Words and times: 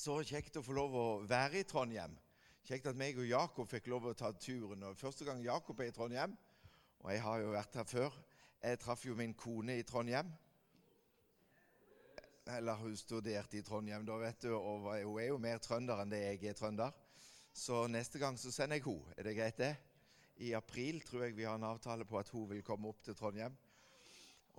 Så 0.00 0.14
kjekt 0.24 0.54
å 0.56 0.62
få 0.64 0.72
lov 0.72 0.94
å 0.96 1.06
være 1.28 1.60
i 1.60 1.66
Trondheim. 1.68 2.14
Kjekt 2.64 2.86
at 2.88 2.96
meg 2.96 3.18
og 3.20 3.26
Jakob 3.28 3.68
fikk 3.68 3.90
lov 3.92 4.06
å 4.08 4.14
ta 4.16 4.30
turen. 4.32 4.86
Og 4.88 4.96
Første 4.96 5.26
gang 5.28 5.42
Jakob 5.44 5.80
er 5.82 5.90
i 5.90 5.92
Trondheim, 5.92 6.36
og 7.02 7.10
jeg 7.12 7.20
har 7.26 7.42
jo 7.42 7.50
vært 7.52 7.76
her 7.80 7.88
før 7.88 8.16
Jeg 8.60 8.78
traff 8.80 9.04
jo 9.06 9.14
min 9.16 9.34
kone 9.34 9.78
i 9.80 9.84
Trondheim. 9.88 10.32
Eller 12.56 12.80
hun 12.80 12.96
studerte 12.96 13.56
i 13.56 13.62
Trondheim, 13.64 14.04
da, 14.08 14.16
vet 14.20 14.42
du, 14.44 14.50
og 14.56 14.88
hun 14.88 15.20
er 15.20 15.30
jo 15.30 15.38
mer 15.40 15.60
trønder 15.64 16.00
enn 16.02 16.12
det 16.12 16.20
jeg 16.20 16.42
er 16.48 16.58
trønder. 16.58 16.96
Så 17.52 17.86
neste 17.88 18.20
gang 18.20 18.36
så 18.40 18.52
sender 18.52 18.80
jeg 18.80 18.88
henne. 18.88 19.16
Er 19.16 19.28
det 19.28 19.36
greit, 19.36 19.60
det? 19.60 19.74
I 20.44 20.54
april 20.56 21.00
tror 21.04 21.26
jeg 21.26 21.36
vi 21.36 21.48
har 21.48 21.60
en 21.60 21.72
avtale 21.74 22.08
på 22.08 22.20
at 22.20 22.32
hun 22.32 22.48
vil 22.52 22.64
komme 22.64 22.88
opp 22.88 23.04
til 23.04 23.16
Trondheim. 23.16 23.56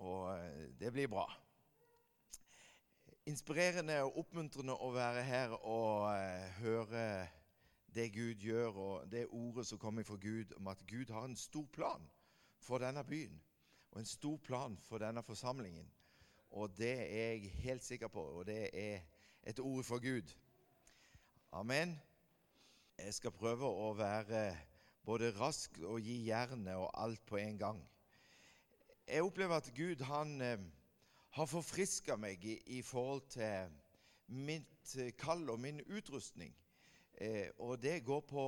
Og 0.02 0.28
eh, 0.36 0.68
det 0.78 0.94
blir 0.94 1.10
bra 1.10 1.26
inspirerende 3.26 4.00
og 4.02 4.18
oppmuntrende 4.22 4.74
å 4.74 4.90
være 4.94 5.22
her 5.22 5.54
og 5.60 6.08
eh, 6.16 6.58
høre 6.58 7.04
det 7.94 8.08
Gud 8.14 8.42
gjør, 8.42 8.72
og 8.72 9.10
det 9.12 9.26
ordet 9.30 9.66
som 9.68 9.78
kommer 9.78 10.02
fra 10.02 10.16
Gud 10.16 10.54
om 10.56 10.70
at 10.72 10.82
Gud 10.88 11.12
har 11.12 11.28
en 11.28 11.36
stor 11.36 11.66
plan 11.72 12.06
for 12.58 12.82
denne 12.82 13.04
byen 13.04 13.40
og 13.92 14.00
en 14.00 14.08
stor 14.08 14.38
plan 14.40 14.76
for 14.80 14.98
denne 14.98 15.22
forsamlingen. 15.22 15.86
Og 16.50 16.72
det 16.76 16.92
er 17.00 17.32
jeg 17.32 17.50
helt 17.64 17.84
sikker 17.84 18.08
på, 18.08 18.20
og 18.20 18.46
det 18.46 18.70
er 18.72 19.00
et 19.44 19.60
ord 19.60 19.84
fra 19.84 19.98
Gud. 20.00 20.32
Amen. 21.52 22.00
Jeg 22.98 23.14
skal 23.14 23.32
prøve 23.36 23.68
å 23.68 23.92
være 23.96 24.56
både 25.04 25.32
rask 25.36 25.78
og 25.84 26.00
gi 26.00 26.22
jernet 26.28 26.76
og 26.76 26.90
alt 26.94 27.24
på 27.26 27.36
en 27.36 27.58
gang. 27.58 27.80
Jeg 29.06 29.22
opplever 29.22 29.60
at 29.60 29.72
Gud 29.76 30.04
han 30.08 30.40
eh, 30.40 30.58
har 31.32 31.48
forfriska 31.48 32.16
meg 32.20 32.44
i, 32.44 32.58
i, 32.76 32.82
forhold 32.84 33.24
til 33.32 33.72
mitt 34.28 34.96
eh, 35.00 35.14
kall 35.16 35.48
og 35.50 35.60
min 35.60 35.80
utrustning. 35.88 36.52
Eh, 37.14 37.48
og 37.58 37.80
det 37.82 38.02
går 38.04 38.20
på 38.28 38.44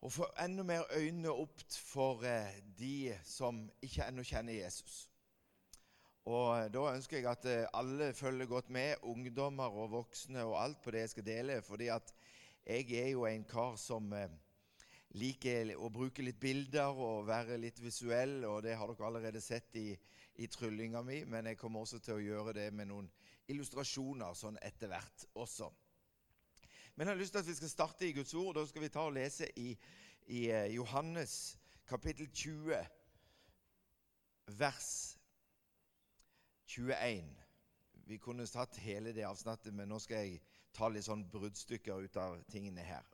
å 0.00 0.08
få 0.08 0.26
enda 0.40 0.64
mer 0.66 0.86
øyne 0.96 1.30
opp 1.30 1.62
for 1.70 2.24
eh, 2.26 2.58
de 2.78 3.12
som 3.26 3.62
ikke 3.84 4.08
ennå 4.08 4.24
kjenner 4.26 4.56
Jesus. 4.56 5.04
Og 6.26 6.54
eh, 6.56 6.68
Da 6.72 6.84
ønsker 6.94 7.20
jeg 7.20 7.30
at 7.30 7.46
eh, 7.46 7.66
alle 7.78 8.10
følger 8.16 8.50
godt 8.50 8.70
med, 8.74 8.98
ungdommer 9.02 9.70
og 9.70 9.92
voksne 9.94 10.42
og 10.48 10.58
alt 10.62 10.80
på 10.82 10.94
det 10.94 11.04
jeg 11.04 11.14
skal 11.14 11.26
dele. 11.26 11.62
fordi 11.62 11.92
at 11.94 12.14
jeg 12.66 12.90
er 12.92 13.10
jo 13.12 13.26
en 13.26 13.44
kar 13.44 13.76
som 13.80 14.10
liker 15.18 15.74
å 15.76 15.88
bruke 15.90 16.22
litt 16.22 16.38
bilder 16.40 16.94
og 16.94 17.26
være 17.26 17.56
litt 17.58 17.80
visuell, 17.82 18.44
og 18.44 18.62
det 18.62 18.76
har 18.78 18.90
dere 18.90 19.06
allerede 19.06 19.40
sett 19.40 19.74
i, 19.76 19.94
i 20.40 20.48
tryllinga 20.48 21.02
mi, 21.04 21.20
men 21.28 21.50
jeg 21.50 21.58
kommer 21.60 21.84
også 21.84 22.00
til 22.00 22.16
å 22.16 22.24
gjøre 22.24 22.54
det 22.56 22.70
med 22.72 22.88
noen 22.88 23.08
illustrasjoner 23.52 24.36
sånn 24.38 24.56
etter 24.64 24.88
hvert 24.88 25.26
også. 25.36 25.68
Men 26.94 27.06
jeg 27.06 27.14
har 27.14 27.20
lyst 27.20 27.34
til 27.36 27.42
at 27.42 27.50
vi 27.50 27.56
skal 27.58 27.72
starte 27.72 28.08
i 28.08 28.14
Guds 28.16 28.32
ord. 28.34 28.54
Da 28.56 28.64
skal 28.68 28.84
vi 28.84 28.92
ta 28.92 29.04
og 29.08 29.14
lese 29.16 29.48
i, 29.60 29.74
i 30.32 30.46
eh, 30.48 30.72
Johannes 30.74 31.34
kapittel 31.88 32.30
20, 32.32 32.80
vers 34.58 34.90
21. 36.70 37.30
Vi 38.10 38.18
kunne 38.18 38.46
tatt 38.48 38.80
hele 38.82 39.12
det 39.16 39.26
avsnittet, 39.28 39.74
men 39.74 39.90
nå 39.92 40.00
skal 40.02 40.24
jeg 40.24 40.40
ta 40.76 40.88
litt 40.88 41.06
sånn 41.06 41.26
bruddstykker 41.30 42.06
ut 42.06 42.20
av 42.20 42.38
tingene 42.50 42.84
her. 42.86 43.06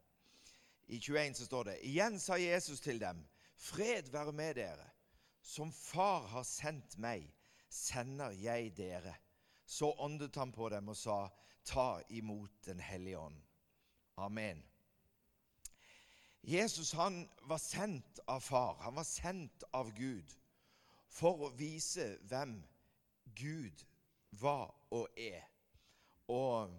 I 0.86 1.00
21 1.02 1.40
så 1.40 1.48
står 1.48 1.70
det 1.70 1.80
Igjen 1.88 2.20
sa 2.22 2.38
Jesus 2.38 2.80
til 2.84 3.00
dem, 3.02 3.24
Fred 3.56 4.12
være 4.12 4.34
med 4.36 4.58
dere. 4.60 4.86
Som 5.46 5.72
Far 5.72 6.26
har 6.26 6.42
sendt 6.42 6.96
meg, 6.98 7.28
sender 7.70 8.32
jeg 8.34 8.72
dere. 8.76 9.12
Så 9.66 9.92
åndet 10.02 10.34
han 10.36 10.52
på 10.52 10.68
dem 10.74 10.90
og 10.90 10.98
sa, 10.98 11.26
Ta 11.66 12.00
imot 12.14 12.50
Den 12.66 12.80
hellige 12.80 13.18
ånd. 13.18 13.38
Amen. 14.16 14.62
Jesus 16.42 16.92
han 16.92 17.28
var 17.42 17.58
sendt 17.58 18.20
av 18.26 18.40
far, 18.40 18.76
han 18.80 18.94
var 18.94 19.04
sendt 19.04 19.64
av 19.74 19.90
Gud 19.94 20.30
for 21.10 21.48
å 21.48 21.54
vise 21.58 22.06
hvem 22.30 22.60
Gud 23.34 23.82
var 24.30 24.70
og 24.94 25.18
er, 25.18 25.42
og 26.30 26.70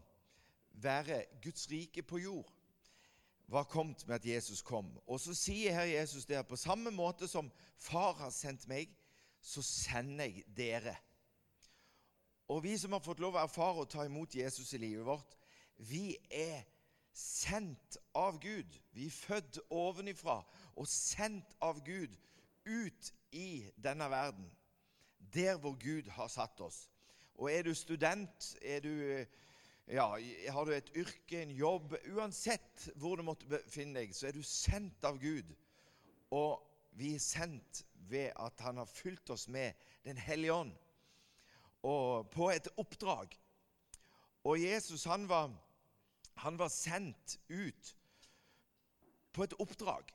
være 0.72 1.26
Guds 1.44 1.68
rike 1.72 2.04
på 2.04 2.22
jord 2.24 2.57
var 3.48 3.64
kommet 3.64 4.08
med 4.08 4.16
at 4.16 4.26
Jesus 4.26 4.62
kom. 4.62 4.90
Og 5.08 5.20
så 5.20 5.36
sier 5.36 5.74
her 5.74 5.88
Jesus 5.88 6.26
der 6.26 6.42
på 6.42 6.56
samme 6.56 6.92
måte 6.92 7.28
som 7.28 7.52
Far 7.78 8.14
har 8.20 8.32
sendt 8.36 8.68
meg, 8.68 8.92
så 9.42 9.62
sender 9.62 10.26
jeg 10.26 10.44
dere. 10.58 10.96
Og 12.48 12.64
vi 12.64 12.78
som 12.78 12.92
har 12.96 13.04
fått 13.04 13.20
lov 13.20 13.36
å 13.36 13.44
erfare 13.44 13.84
og 13.84 13.92
ta 13.92 14.06
imot 14.08 14.36
Jesus 14.36 14.74
i 14.74 14.82
livet 14.82 15.06
vårt, 15.06 15.36
vi 15.78 16.16
er 16.32 16.64
sendt 17.18 17.98
av 18.16 18.40
Gud. 18.42 18.78
Vi 18.92 19.08
er 19.08 19.16
født 19.16 19.60
ovenifra 19.74 20.42
og 20.76 20.88
sendt 20.88 21.56
av 21.64 21.82
Gud 21.86 22.14
ut 22.66 23.12
i 23.32 23.66
denne 23.84 24.10
verden. 24.12 24.48
Der 25.34 25.58
hvor 25.58 25.76
Gud 25.80 26.10
har 26.16 26.28
satt 26.32 26.62
oss. 26.62 26.88
Og 27.36 27.52
er 27.52 27.64
du 27.64 27.74
student, 27.74 28.56
er 28.62 28.80
du 28.80 29.26
ja, 29.88 30.08
Har 30.52 30.66
du 30.66 30.74
et 30.76 30.92
yrke, 30.96 31.42
en 31.42 31.52
jobb 31.56 31.96
Uansett 32.12 32.90
hvor 33.00 33.16
du 33.16 33.24
måtte 33.24 33.48
befinne 33.48 34.02
deg, 34.02 34.16
så 34.16 34.28
er 34.28 34.36
du 34.36 34.44
sendt 34.44 35.06
av 35.08 35.20
Gud. 35.22 35.54
Og 36.36 36.60
vi 36.98 37.14
er 37.16 37.24
sendt 37.24 37.86
ved 38.10 38.34
at 38.36 38.60
Han 38.66 38.82
har 38.82 38.90
fylt 38.90 39.30
oss 39.30 39.48
med 39.48 39.74
Den 40.04 40.18
hellige 40.18 40.54
ånd 40.54 40.76
og 41.88 42.30
på 42.34 42.50
et 42.52 42.68
oppdrag. 42.82 43.32
Og 44.44 44.60
Jesus 44.60 45.06
han 45.08 45.28
var, 45.30 45.52
han 46.42 46.60
var 46.60 46.72
sendt 46.74 47.38
ut 47.50 47.96
på 49.32 49.44
et 49.44 49.56
oppdrag. 49.62 50.12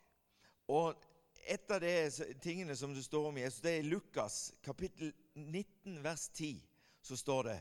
Og 0.69 0.99
et 1.47 1.71
av 1.71 1.81
de 1.83 2.35
tingene 2.43 2.77
som 2.77 2.95
det 2.95 3.05
står 3.05 3.29
om 3.29 3.39
Jesus, 3.39 3.61
det 3.63 3.77
er 3.77 3.83
i 3.83 3.89
Lukas 3.89 4.53
kapittel 4.65 5.13
19, 5.35 6.03
vers 6.05 6.29
10. 6.29 6.63
Så 7.03 7.17
står 7.17 7.43
det 7.49 7.59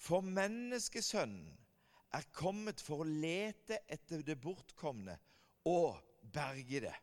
for 0.00 0.24
menneskesønnen 0.24 1.58
er 2.16 2.26
kommet 2.34 2.80
for 2.82 3.04
å 3.04 3.08
lete 3.08 3.82
etter 3.90 4.24
det 4.26 4.38
bortkomne 4.40 5.14
og 5.68 5.98
berge 6.32 6.80
det. 6.86 6.96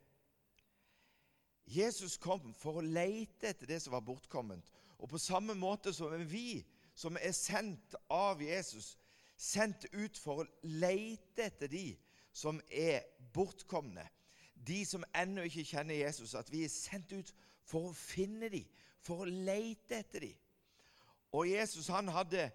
Jesus 1.67 2.17
kom 2.17 2.53
for 2.57 2.79
å 2.79 2.85
lete 2.85 3.51
etter 3.51 3.69
det 3.69 3.81
som 3.83 3.93
var 3.93 4.05
bortkomment. 4.07 4.71
Og 4.97 5.11
på 5.11 5.19
samme 5.21 5.53
måte 5.55 5.93
som 5.93 6.13
vi 6.27 6.63
som 6.97 7.19
er 7.21 7.35
sendt 7.35 7.93
av 8.09 8.41
Jesus, 8.41 8.95
sendt 9.37 9.85
ut 9.93 10.17
for 10.17 10.41
å 10.41 10.47
lete 10.63 11.45
etter 11.45 11.69
de 11.69 11.91
som 12.33 12.57
er 12.71 13.05
bortkomne. 13.33 14.07
De 14.55 14.81
som 14.87 15.05
ennå 15.13 15.45
ikke 15.45 15.67
kjenner 15.67 15.99
Jesus. 15.99 16.33
At 16.33 16.49
vi 16.49 16.63
er 16.65 16.73
sendt 16.73 17.13
ut 17.13 17.29
for 17.67 17.91
å 17.91 17.97
finne 17.97 18.49
de, 18.49 18.63
for 19.03 19.21
å 19.21 19.29
lete 19.29 20.01
etter 20.01 20.25
de. 20.25 20.33
Og 21.35 21.51
Jesus 21.51 21.91
han 21.93 22.09
hadde 22.09 22.47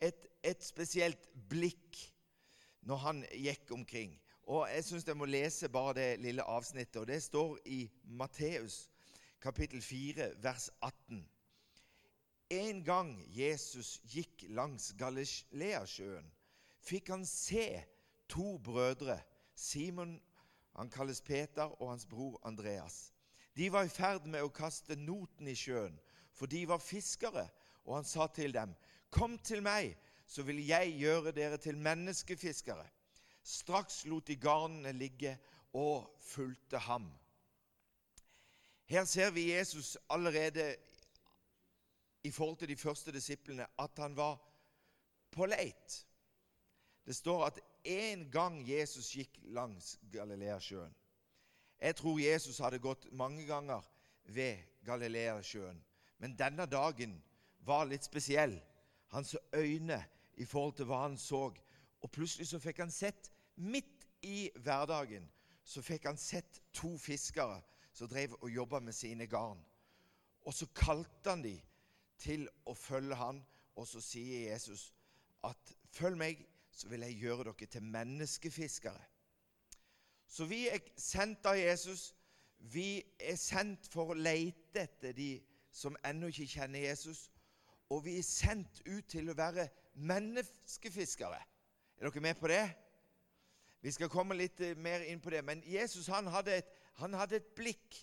et, 0.00 0.26
et 0.42 0.64
spesielt 0.64 1.28
blikk 1.48 2.00
når 2.86 2.96
han 2.96 3.24
gikk 3.32 3.72
omkring. 3.74 4.14
Og 4.46 4.68
Jeg 4.70 4.84
syns 4.84 5.06
jeg 5.06 5.16
må 5.16 5.26
lese 5.26 5.68
bare 5.68 5.94
det 5.94 6.20
lille 6.20 6.42
avsnittet. 6.42 6.96
og 6.96 7.06
Det 7.06 7.22
står 7.22 7.58
i 7.66 7.90
Matteus 8.04 8.90
kapittel 9.40 9.82
4, 9.82 10.30
vers 10.42 10.70
18. 10.82 11.28
En 12.50 12.84
gang 12.84 13.10
Jesus 13.34 14.00
gikk 14.06 14.44
langs 14.48 14.92
Galileasjøen, 14.98 16.30
fikk 16.78 17.10
han 17.10 17.26
se 17.26 17.82
to 18.28 18.58
brødre, 18.58 19.18
Simon 19.54 20.20
han 20.76 20.90
kalles 20.90 21.20
Peter, 21.20 21.82
og 21.82 21.90
hans 21.90 22.06
bror 22.06 22.40
Andreas. 22.44 23.12
De 23.56 23.72
var 23.72 23.86
i 23.86 23.88
ferd 23.88 24.26
med 24.28 24.44
å 24.44 24.52
kaste 24.52 24.96
noten 25.00 25.48
i 25.48 25.56
sjøen, 25.56 25.96
for 26.36 26.46
de 26.46 26.66
var 26.68 26.82
fiskere. 26.84 27.46
Og 27.86 27.94
han 27.96 28.04
sa 28.04 28.26
til 28.34 28.52
dem, 28.52 28.74
'Kom 29.10 29.38
til 29.38 29.62
meg, 29.62 29.96
så 30.26 30.42
vil 30.42 30.66
jeg 30.66 30.96
gjøre 30.98 31.32
dere 31.32 31.56
til 31.56 31.78
menneskefiskere.' 31.78 32.90
Straks 33.42 34.04
lot 34.04 34.26
de 34.26 34.36
garnene 34.36 34.92
ligge 34.92 35.38
og 35.72 36.16
fulgte 36.20 36.78
ham. 36.78 37.12
Her 38.84 39.04
ser 39.04 39.30
vi 39.30 39.52
Jesus 39.52 39.98
allerede 40.10 40.76
i 42.22 42.30
forhold 42.30 42.56
til 42.56 42.68
de 42.68 42.76
første 42.76 43.12
disiplene 43.12 43.66
at 43.78 43.90
han 43.98 44.16
var 44.16 44.42
på 45.30 45.46
leit. 45.46 46.06
Det 47.06 47.16
står 47.16 47.44
at 47.44 47.60
en 47.84 48.30
gang 48.30 48.70
Jesus 48.70 49.12
gikk 49.14 49.38
langs 49.42 49.98
Galileasjøen. 50.12 50.94
Jeg 51.80 51.96
tror 51.96 52.18
Jesus 52.18 52.58
hadde 52.58 52.78
gått 52.78 53.12
mange 53.12 53.46
ganger 53.46 53.82
ved 54.24 54.58
Galileasjøen, 54.84 55.84
men 56.18 56.38
denne 56.38 56.66
dagen 56.66 57.22
var 57.58 57.84
litt 57.84 58.04
spesiell 58.04 58.56
hans 59.16 59.36
øyne 59.54 60.04
i 60.36 60.44
forhold 60.44 60.76
til 60.76 60.88
hva 60.88 61.02
han 61.06 61.16
så. 61.18 61.48
Og 62.00 62.10
plutselig 62.12 62.48
så 62.48 62.60
fikk 62.60 62.82
han 62.84 62.92
sett, 62.92 63.30
midt 63.56 64.06
i 64.22 64.50
hverdagen, 64.60 65.30
så 65.64 65.82
fikk 65.82 66.04
han 66.06 66.18
sett 66.20 66.60
to 66.72 66.96
fiskere 66.98 67.62
som 67.96 68.08
drev 68.08 68.36
og 68.40 68.50
jobba 68.50 68.80
med 68.80 68.92
sine 68.92 69.26
garn. 69.26 69.62
Og 70.44 70.54
så 70.54 70.66
kalte 70.74 71.30
han 71.30 71.42
dem 71.42 71.60
til 72.18 72.46
å 72.66 72.74
følge 72.74 73.16
han, 73.16 73.40
og 73.76 73.88
så 73.88 74.00
sier 74.00 74.52
Jesus 74.52 74.92
at 75.44 75.72
'følg 75.92 76.16
meg, 76.16 76.46
så 76.72 76.88
vil 76.88 77.00
jeg 77.00 77.18
gjøre 77.20 77.44
dere 77.44 77.66
til 77.66 77.82
menneskefiskere. 77.82 79.02
Så 80.26 80.44
vi 80.44 80.68
er 80.68 80.78
sendt 80.96 81.46
av 81.46 81.56
Jesus. 81.58 82.14
Vi 82.58 83.02
er 83.20 83.36
sendt 83.36 83.88
for 83.88 84.10
å 84.10 84.18
lete 84.18 84.82
etter 84.82 85.12
de 85.12 85.40
som 85.72 85.96
ennå 86.04 86.26
ikke 86.26 86.46
kjenner 86.46 86.80
Jesus. 86.88 87.30
Og 87.90 88.04
vi 88.04 88.16
er 88.18 88.26
sendt 88.26 88.80
ut 88.86 89.06
til 89.08 89.30
å 89.30 89.36
være 89.38 89.68
menneskefiskere. 89.94 91.38
Er 91.96 92.10
dere 92.10 92.22
med 92.24 92.34
på 92.40 92.50
det? 92.50 92.64
Vi 93.80 93.92
skal 93.94 94.10
komme 94.10 94.34
litt 94.34 94.60
eh, 94.60 94.76
mer 94.76 95.04
inn 95.06 95.20
på 95.22 95.30
det. 95.30 95.44
Men 95.46 95.62
Jesus 95.66 96.08
han 96.10 96.26
hadde, 96.32 96.58
et, 96.58 96.70
han 97.00 97.14
hadde 97.14 97.38
et 97.38 97.54
blikk. 97.54 98.00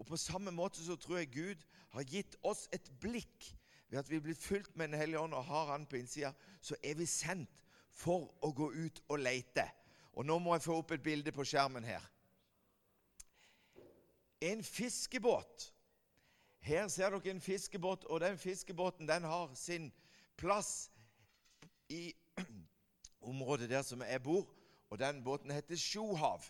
Og 0.00 0.08
på 0.08 0.18
samme 0.18 0.50
måte 0.50 0.82
så 0.82 0.96
tror 0.96 1.20
jeg 1.20 1.32
Gud 1.34 1.64
har 1.94 2.06
gitt 2.08 2.36
oss 2.42 2.66
et 2.74 2.90
blikk. 3.00 3.52
Ved 3.90 3.98
at 3.98 4.10
vi 4.10 4.20
blitt 4.22 4.42
fulgt 4.42 4.76
med 4.76 4.88
Den 4.88 5.00
hellige 5.00 5.20
ånd 5.20 5.34
og 5.34 5.44
har 5.44 5.72
Han 5.72 5.86
på 5.86 5.96
innsida, 5.96 6.32
så 6.60 6.76
er 6.82 6.94
vi 6.94 7.06
sendt 7.06 7.64
for 7.92 8.30
å 8.42 8.52
gå 8.54 8.70
ut 8.72 9.02
og 9.08 9.18
lete. 9.18 9.66
Og 10.14 10.26
nå 10.26 10.38
må 10.38 10.54
jeg 10.54 10.66
få 10.66 10.78
opp 10.80 10.94
et 10.94 11.02
bilde 11.02 11.32
på 11.32 11.44
skjermen 11.44 11.84
her. 11.84 12.02
En 14.40 14.64
fiskebåt. 14.64 15.70
Her 16.60 16.88
ser 16.88 17.10
dere 17.10 17.30
en 17.30 17.40
fiskebåt, 17.40 18.04
og 18.04 18.20
den 18.20 18.38
fiskebåten 18.38 19.08
den 19.08 19.24
har 19.24 19.54
sin 19.54 19.92
plass 20.36 20.90
i 21.88 22.14
området 23.30 23.70
der 23.70 23.82
som 23.82 24.02
jeg 24.02 24.22
bor. 24.22 24.48
Og 24.90 24.98
den 24.98 25.24
båten 25.24 25.50
heter 25.50 25.76
Sjohav. 25.76 26.44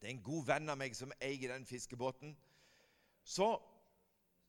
Det 0.00 0.10
er 0.10 0.14
en 0.14 0.22
god 0.22 0.46
venn 0.46 0.68
av 0.68 0.78
meg 0.78 0.96
som 0.96 1.12
eier 1.20 1.54
den 1.54 1.66
fiskebåten. 1.66 2.36
Så 3.24 3.54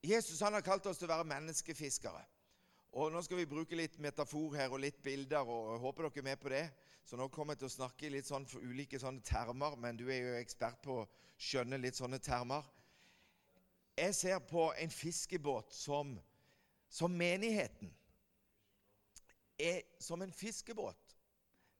Jesus 0.03 0.41
han 0.43 0.53
har 0.53 0.65
kalt 0.65 0.85
oss 0.85 0.99
til 0.99 1.07
å 1.07 1.13
være 1.15 1.29
menneskefiskere. 1.29 2.25
Og 2.95 3.11
Nå 3.11 3.21
skal 3.23 3.39
vi 3.41 3.47
bruke 3.49 3.75
litt 3.75 3.97
metafor 3.99 4.55
her 4.55 4.71
og 4.71 4.83
litt 4.83 5.01
bilder, 5.03 5.47
og 5.47 5.73
jeg 5.73 5.81
håper 5.83 6.07
dere 6.07 6.21
er 6.21 6.27
med 6.29 6.41
på 6.41 6.51
det. 6.51 6.65
Så 7.05 7.17
nå 7.19 7.27
kommer 7.29 7.53
jeg 7.53 7.61
til 7.61 7.69
å 7.69 7.75
snakke 7.75 8.09
litt 8.09 8.25
sånn 8.25 8.47
for 8.49 8.63
ulike 8.65 8.97
sånne 8.97 9.21
termer, 9.25 9.75
men 9.77 9.97
du 9.99 10.07
er 10.09 10.21
jo 10.23 10.37
ekspert 10.39 10.79
på 10.81 11.01
å 11.03 11.07
skjønne 11.37 11.77
litt 11.77 11.97
sånne 11.99 12.17
termer. 12.23 12.65
Jeg 13.97 14.15
ser 14.15 14.39
på 14.39 14.73
en 14.77 14.91
fiskebåt 14.91 15.73
som, 15.73 16.19
som 16.89 17.11
menigheten. 17.11 17.93
Er 19.59 19.81
som 19.99 20.21
en 20.21 20.33
fiskebåt. 20.33 21.17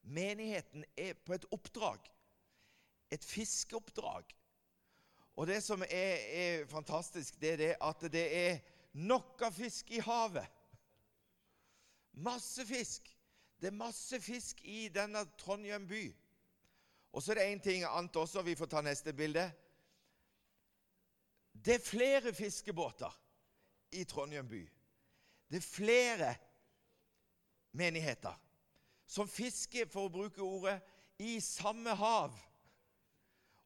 Menigheten 0.02 0.86
er 0.98 1.14
på 1.14 1.34
et 1.34 1.46
oppdrag. 1.52 2.00
Et 3.12 3.24
fiskeoppdrag. 3.24 4.24
Og 5.36 5.48
det 5.48 5.64
som 5.64 5.82
er, 5.82 6.16
er 6.32 6.66
fantastisk, 6.72 7.42
det 7.42 7.52
er 7.52 7.58
det 7.58 7.74
at 7.82 8.06
det 8.12 8.26
er 8.48 8.60
nok 8.94 9.42
av 9.44 9.52
fisk 9.52 9.92
i 9.92 10.00
havet. 10.00 10.48
Masse 12.16 12.64
fisk. 12.66 13.12
Det 13.60 13.68
er 13.68 13.76
masse 13.76 14.22
fisk 14.22 14.62
i 14.64 14.88
denne 14.94 15.26
Trondheim 15.40 15.88
by. 15.88 16.06
Og 17.12 17.24
så 17.24 17.32
er 17.32 17.40
det 17.40 17.50
én 17.50 17.64
ting 17.64 17.84
annet 17.84 18.16
også. 18.16 18.42
Vi 18.42 18.56
får 18.56 18.72
ta 18.72 18.82
neste 18.84 19.14
bilde. 19.14 19.50
Det 21.66 21.74
er 21.74 21.80
flere 21.80 22.34
fiskebåter 22.34 23.22
i 23.92 24.04
Trondheim 24.04 24.48
by. 24.50 24.62
Det 25.50 25.58
er 25.58 25.62
flere 25.62 26.36
menigheter 27.72 28.42
som 29.08 29.30
fisker, 29.30 29.86
for 29.90 30.08
å 30.08 30.14
bruke 30.14 30.42
ordet, 30.42 30.80
i 31.22 31.40
samme 31.42 31.94
hav. 31.96 32.34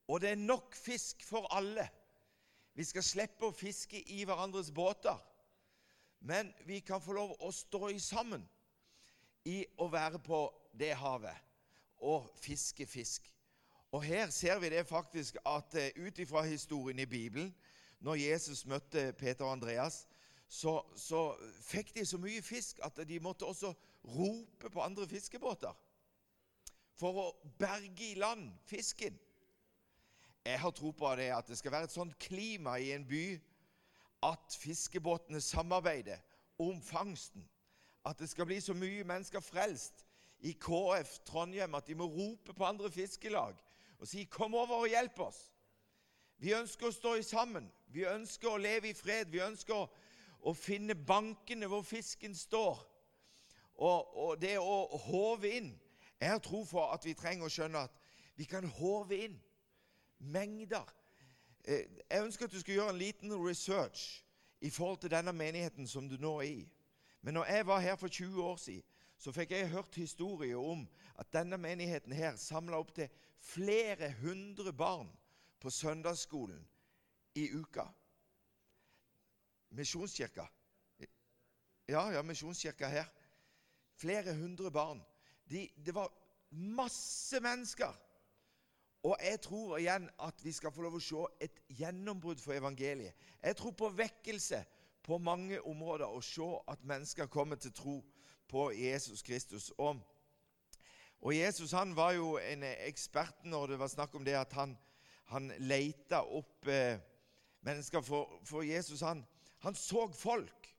Og 0.07 0.21
det 0.21 0.33
er 0.33 0.41
nok 0.41 0.75
fisk 0.75 1.23
for 1.25 1.47
alle. 1.55 1.85
Vi 2.75 2.85
skal 2.87 3.03
slippe 3.03 3.47
å 3.47 3.55
fiske 3.55 4.01
i 4.11 4.23
hverandres 4.27 4.71
båter. 4.71 5.17
Men 6.19 6.51
vi 6.67 6.79
kan 6.83 7.01
få 7.01 7.15
lov 7.15 7.35
å 7.39 7.51
stå 7.55 7.89
i 7.93 7.99
sammen 8.03 8.43
i 9.47 9.61
å 9.79 9.87
være 9.91 10.19
på 10.23 10.41
det 10.79 10.91
havet 10.99 11.47
og 12.03 12.27
fiske 12.39 12.85
fisk. 12.87 13.27
Og 13.91 14.03
Her 14.03 14.29
ser 14.29 14.59
vi 14.59 14.69
det 14.69 14.85
faktisk 14.87 15.39
at 15.45 15.75
uh, 15.75 16.05
ut 16.05 16.19
ifra 16.19 16.43
historien 16.45 16.99
i 16.99 17.07
Bibelen, 17.09 17.53
når 17.99 18.21
Jesus 18.21 18.65
møtte 18.65 19.11
Peter 19.19 19.45
og 19.45 19.57
Andreas, 19.57 20.05
så, 20.49 20.79
så 20.95 21.35
fikk 21.61 21.93
de 21.95 22.05
så 22.05 22.17
mye 22.17 22.41
fisk 22.41 22.79
at 22.83 22.97
de 23.07 23.19
måtte 23.21 23.45
også 23.45 23.73
rope 24.15 24.69
på 24.69 24.81
andre 24.81 25.05
fiskebåter 25.07 25.75
for 26.99 27.19
å 27.21 27.27
berge 27.59 28.09
i 28.11 28.17
land 28.19 28.49
fisken. 28.67 29.15
Jeg 30.45 30.59
har 30.59 30.73
tro 30.73 30.91
på 30.95 31.11
det 31.19 31.29
at 31.35 31.47
det 31.47 31.59
skal 31.59 31.75
være 31.75 31.89
et 31.89 31.95
sånt 31.95 32.17
klima 32.19 32.79
i 32.81 32.91
en 32.95 33.05
by 33.07 33.23
at 34.25 34.57
fiskebåtene 34.59 35.41
samarbeider 35.43 36.19
om 36.59 36.81
fangsten. 36.81 37.45
At 38.07 38.19
det 38.19 38.29
skal 38.31 38.47
bli 38.49 38.59
så 38.63 38.73
mye 38.73 39.05
mennesker 39.07 39.43
frelst 39.43 40.05
i 40.47 40.55
KF 40.55 41.19
Trondheim 41.27 41.75
at 41.75 41.87
de 41.87 41.97
må 41.99 42.07
rope 42.09 42.55
på 42.55 42.65
andre 42.65 42.91
fiskelag 42.91 43.55
og 43.99 44.07
si 44.07 44.23
'Kom 44.23 44.55
over 44.55 44.75
og 44.75 44.87
hjelp 44.87 45.19
oss'. 45.19 45.51
Vi 46.39 46.53
ønsker 46.55 46.87
å 46.87 46.95
stå 46.95 47.15
sammen. 47.25 47.67
Vi 47.91 48.05
ønsker 48.07 48.53
å 48.53 48.61
leve 48.61 48.89
i 48.89 48.95
fred. 48.95 49.31
Vi 49.31 49.41
ønsker 49.43 49.75
å, 49.75 49.89
å 50.41 50.53
finne 50.55 50.95
bankene 50.95 51.67
hvor 51.67 51.83
fisken 51.83 52.35
står. 52.35 52.79
Og, 53.79 54.15
og 54.17 54.39
det 54.41 54.57
å 54.59 54.87
håve 55.07 55.53
inn 55.55 55.69
Jeg 56.19 56.33
har 56.33 56.41
tro 56.43 56.65
for 56.67 56.91
at 56.91 57.05
vi 57.07 57.13
trenger 57.15 57.47
å 57.47 57.51
skjønne 57.53 57.85
at 57.87 57.93
vi 58.35 58.43
kan 58.43 58.65
håve 58.75 59.21
inn 59.23 59.37
mengder 60.19 60.83
Eh, 61.69 61.85
jeg 62.11 62.23
ønsker 62.23 62.45
at 62.45 62.51
du 62.51 62.59
skal 62.59 62.73
gjøre 62.73 62.89
en 62.89 62.97
liten 62.97 63.33
research 63.47 64.23
i 64.61 64.69
forhold 64.69 64.97
til 64.97 65.11
denne 65.11 65.33
menigheten 65.33 65.87
som 65.87 66.09
du 66.09 66.17
nå 66.17 66.39
er 66.39 66.47
i. 66.47 66.69
Men 67.21 67.33
når 67.33 67.45
jeg 67.45 67.67
var 67.67 67.79
her 67.79 67.95
for 67.95 68.07
20 68.07 68.43
år 68.43 68.55
siden, 68.55 68.83
så 69.17 69.31
fikk 69.31 69.51
jeg 69.51 69.69
hørt 69.69 69.95
historier 69.95 70.55
om 70.55 70.87
at 71.19 71.33
denne 71.33 71.57
menigheten 71.57 72.13
her 72.15 72.35
samla 72.39 72.79
opp 72.79 72.93
til 72.95 73.09
flere 73.43 74.13
hundre 74.21 74.73
barn 74.73 75.09
på 75.59 75.69
søndagsskolen 75.69 76.61
i 77.35 77.49
uka. 77.53 77.85
Misjonskirka. 79.69 80.47
Ja, 81.87 82.09
ja, 82.11 82.21
misjonskirka 82.21 82.87
her. 82.87 83.05
Flere 83.95 84.33
hundre 84.33 84.71
barn. 84.71 85.01
De, 85.49 85.69
det 85.85 85.95
var 85.95 86.13
masse 86.51 87.39
mennesker 87.39 87.93
og 89.03 89.15
jeg 89.23 89.39
tror 89.41 89.77
igjen 89.77 90.09
at 90.19 90.43
vi 90.43 90.51
skal 90.51 90.73
få 90.75 90.83
lov 90.83 90.97
å 90.97 91.03
se 91.03 91.23
et 91.45 91.61
gjennombrudd 91.71 92.41
for 92.43 92.57
evangeliet. 92.57 93.15
Jeg 93.39 93.55
tror 93.55 93.71
på 93.71 93.91
vekkelse 93.95 94.59
på 95.05 95.17
mange 95.23 95.61
områder 95.63 96.05
og 96.05 96.23
se 96.23 96.47
at 96.67 96.83
mennesker 96.83 97.31
kommer 97.31 97.55
til 97.55 97.73
tro 97.73 97.95
på 98.49 98.71
Jesus 98.75 99.23
Kristus. 99.23 99.69
Og, 99.77 100.01
og 101.21 101.35
Jesus 101.35 101.71
han 101.71 101.95
var 101.95 102.17
jo 102.17 102.35
en 102.43 102.65
ekspert 102.67 103.45
når 103.47 103.73
det 103.73 103.79
var 103.79 103.93
snakk 103.93 104.15
om 104.19 104.27
det 104.27 104.35
at 104.35 104.53
han, 104.59 104.75
han 105.29 105.51
leita 105.59 106.23
opp 106.25 106.67
eh, 106.67 106.99
mennesker. 107.65 108.01
For, 108.01 108.39
for 108.43 108.65
Jesus 108.65 109.01
han, 109.05 109.23
han, 109.59 109.75
så 109.75 110.07
folk. 110.13 110.69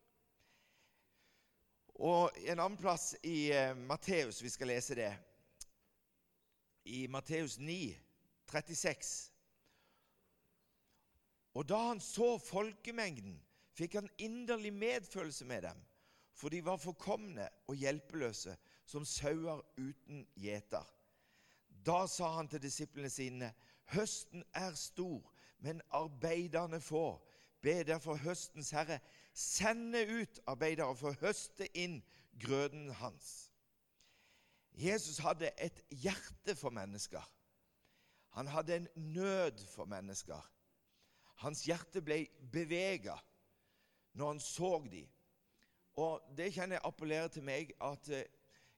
Og 2.01 2.31
en 2.47 2.59
annen 2.59 2.79
plass 2.81 3.13
i 3.23 3.51
eh, 3.55 3.75
Matteus, 3.77 4.43
vi 4.43 4.51
skal 4.51 4.73
lese 4.73 4.97
det, 4.99 5.11
i 6.85 7.05
Matteus 7.13 7.59
9 7.59 7.95
36. 8.51 9.31
Og 11.55 11.67
da 11.69 11.79
han 11.91 12.01
så 12.03 12.35
folkemengden, 12.43 13.37
fikk 13.75 13.99
han 14.01 14.11
inderlig 14.19 14.73
medfølelse 14.75 15.47
med 15.47 15.63
dem, 15.69 15.85
for 16.35 16.51
de 16.51 16.65
var 16.65 16.81
forkomne 16.81 17.47
og 17.69 17.79
hjelpeløse, 17.79 18.57
som 18.87 19.05
sauer 19.07 19.63
uten 19.79 20.25
gjeter. 20.35 20.87
Da 21.87 22.07
sa 22.07 22.35
han 22.37 22.49
til 22.49 22.63
disiplene 22.63 23.11
sine.: 23.11 23.55
Høsten 23.91 24.45
er 24.55 24.75
stor, 24.75 25.33
men 25.59 25.83
arbeiderne 25.91 26.81
få. 26.81 27.21
Be 27.63 27.83
derfor 27.85 28.17
høstens 28.17 28.71
herre 28.71 29.01
sende 29.35 30.01
ut 30.21 30.41
arbeidere 30.47 30.97
for 30.97 31.13
å 31.13 31.21
høste 31.21 31.69
inn 31.77 32.01
grøden 32.41 32.91
hans. 33.01 33.51
Jesus 34.73 35.19
hadde 35.19 35.51
et 35.61 35.83
hjerte 35.91 36.55
for 36.57 36.71
mennesker. 36.71 37.25
Han 38.31 38.47
hadde 38.47 38.77
en 38.77 38.89
nød 38.95 39.67
for 39.75 39.85
mennesker. 39.85 40.41
Hans 41.43 41.65
hjerte 41.67 42.03
ble 42.05 42.27
bevega 42.53 43.17
når 44.13 44.27
han 44.27 44.41
så 44.41 44.79
dem. 44.91 45.09
Og 46.01 46.23
Det 46.37 46.53
kjenner 46.55 46.79
jeg 46.79 46.85
appellerer 46.85 47.29
til 47.29 47.45
meg 47.45 47.73
at 47.83 48.09
eh, 48.15 48.25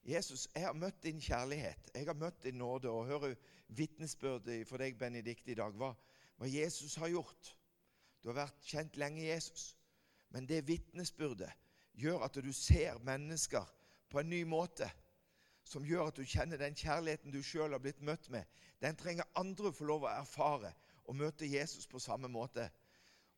Jesus, 0.05 0.49
jeg 0.55 0.67
har 0.67 0.75
møtt 0.75 1.03
din 1.03 1.21
kjærlighet. 1.21 1.91
Jeg 1.95 2.07
har 2.07 2.19
møtt 2.19 2.43
din 2.43 2.59
nåde. 2.59 2.91
Og 2.91 3.07
hører 3.07 3.35
vitnesbyrdet 3.69 4.67
for 4.69 4.83
deg, 4.83 4.99
Benedikt, 4.99 5.49
i 5.49 5.55
dag. 5.55 5.75
Hva, 5.79 5.93
hva 6.37 6.49
Jesus 6.51 6.95
har 6.99 7.13
gjort. 7.13 7.53
Du 8.23 8.31
har 8.31 8.43
vært 8.45 8.67
kjent 8.67 8.97
lenge, 8.99 9.23
Jesus. 9.23 9.77
Men 10.31 10.49
det 10.49 10.67
vitnesbyrdet 10.67 11.53
gjør 11.95 12.25
at 12.27 12.35
du 12.35 12.53
ser 12.53 12.99
mennesker 13.05 13.69
på 14.11 14.21
en 14.21 14.31
ny 14.31 14.43
måte 14.49 14.89
som 15.65 15.85
gjør 15.87 16.11
at 16.11 16.19
du 16.19 16.27
kjenner 16.27 16.59
den 16.59 16.75
kjærligheten 16.77 17.33
du 17.33 17.43
sjøl 17.45 17.73
har 17.73 17.81
blitt 17.83 18.01
møtt 18.03 18.29
med, 18.33 18.45
den 18.83 18.97
trenger 18.99 19.29
andre 19.39 19.71
å 19.71 19.77
få 19.77 19.87
lov 19.87 20.07
å 20.07 20.13
erfare 20.13 20.73
og 21.07 21.17
møte 21.17 21.47
Jesus 21.47 21.87
på 21.87 22.01
samme 22.03 22.29
måte. 22.29 22.67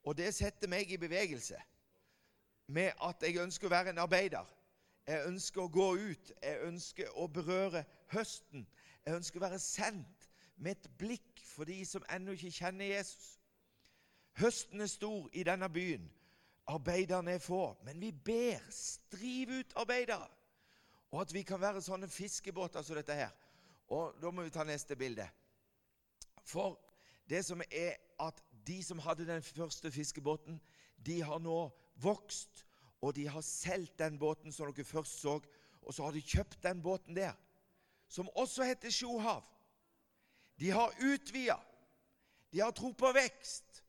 Og 0.05 0.17
det 0.17 0.33
setter 0.37 0.71
meg 0.71 0.91
i 0.91 1.01
bevegelse 1.01 1.59
med 2.73 2.97
at 3.05 3.23
jeg 3.23 3.41
ønsker 3.43 3.69
å 3.69 3.75
være 3.75 3.93
en 3.93 4.03
arbeider. 4.05 4.49
Jeg 5.07 5.27
ønsker 5.29 5.63
å 5.63 5.69
gå 5.69 5.89
ut. 6.01 6.33
Jeg 6.43 6.61
ønsker 6.65 7.17
å 7.21 7.27
berøre 7.29 7.85
høsten. 8.15 8.67
Jeg 9.05 9.17
ønsker 9.19 9.41
å 9.41 9.47
være 9.47 9.61
sendt 9.61 10.29
med 10.57 10.77
et 10.77 10.91
blikk 10.99 11.43
for 11.45 11.69
de 11.69 11.81
som 11.87 12.05
ennå 12.13 12.37
ikke 12.37 12.53
kjenner 12.61 12.89
Jesus. 12.95 13.35
Høsten 14.41 14.81
er 14.81 14.91
stor 14.91 15.29
i 15.33 15.45
denne 15.47 15.69
byen. 15.71 16.07
Arbeiderne 16.67 17.37
er 17.37 17.43
få. 17.45 17.77
Men 17.85 18.01
vi 18.01 18.11
ber 18.13 18.65
striv 18.73 19.53
ut 19.61 19.77
arbeidere. 19.77 20.29
Og 21.13 21.21
at 21.21 21.35
vi 21.35 21.45
kan 21.47 21.61
være 21.61 21.83
sånne 21.85 22.09
fiskebåter 22.09 22.83
som 22.83 22.97
dette 22.97 23.15
her. 23.15 23.31
Og 23.93 24.17
Da 24.23 24.31
må 24.31 24.43
vi 24.43 24.51
ta 24.51 24.65
neste 24.65 24.97
bilde. 24.97 25.29
For 26.45 26.81
det 27.29 27.45
som 27.45 27.63
er 27.71 27.97
at 28.21 28.41
de 28.67 28.83
som 28.83 28.99
hadde 28.99 29.27
den 29.27 29.43
første 29.43 29.91
fiskebåten, 29.91 30.61
de 31.07 31.21
har 31.23 31.39
nå 31.39 31.71
vokst, 32.01 32.65
og 33.05 33.13
de 33.17 33.27
har 33.29 33.45
solgt 33.45 33.99
den 34.01 34.17
båten 34.19 34.53
som 34.53 34.73
dere 34.73 34.87
først 34.89 35.21
så, 35.21 35.37
og 35.85 35.95
så 35.95 36.07
har 36.07 36.17
de 36.17 36.23
kjøpt 36.25 36.63
den 36.65 36.81
båten 36.83 37.17
der, 37.17 37.37
som 38.09 38.31
også 38.41 38.65
heter 38.65 38.93
Sjohav. 38.93 39.45
De 40.61 40.71
har 40.71 40.95
utvida. 41.03 41.59
De 42.53 42.61
har 42.63 42.73
tro 42.73 42.93
på 42.97 43.11
vekst. 43.13 43.83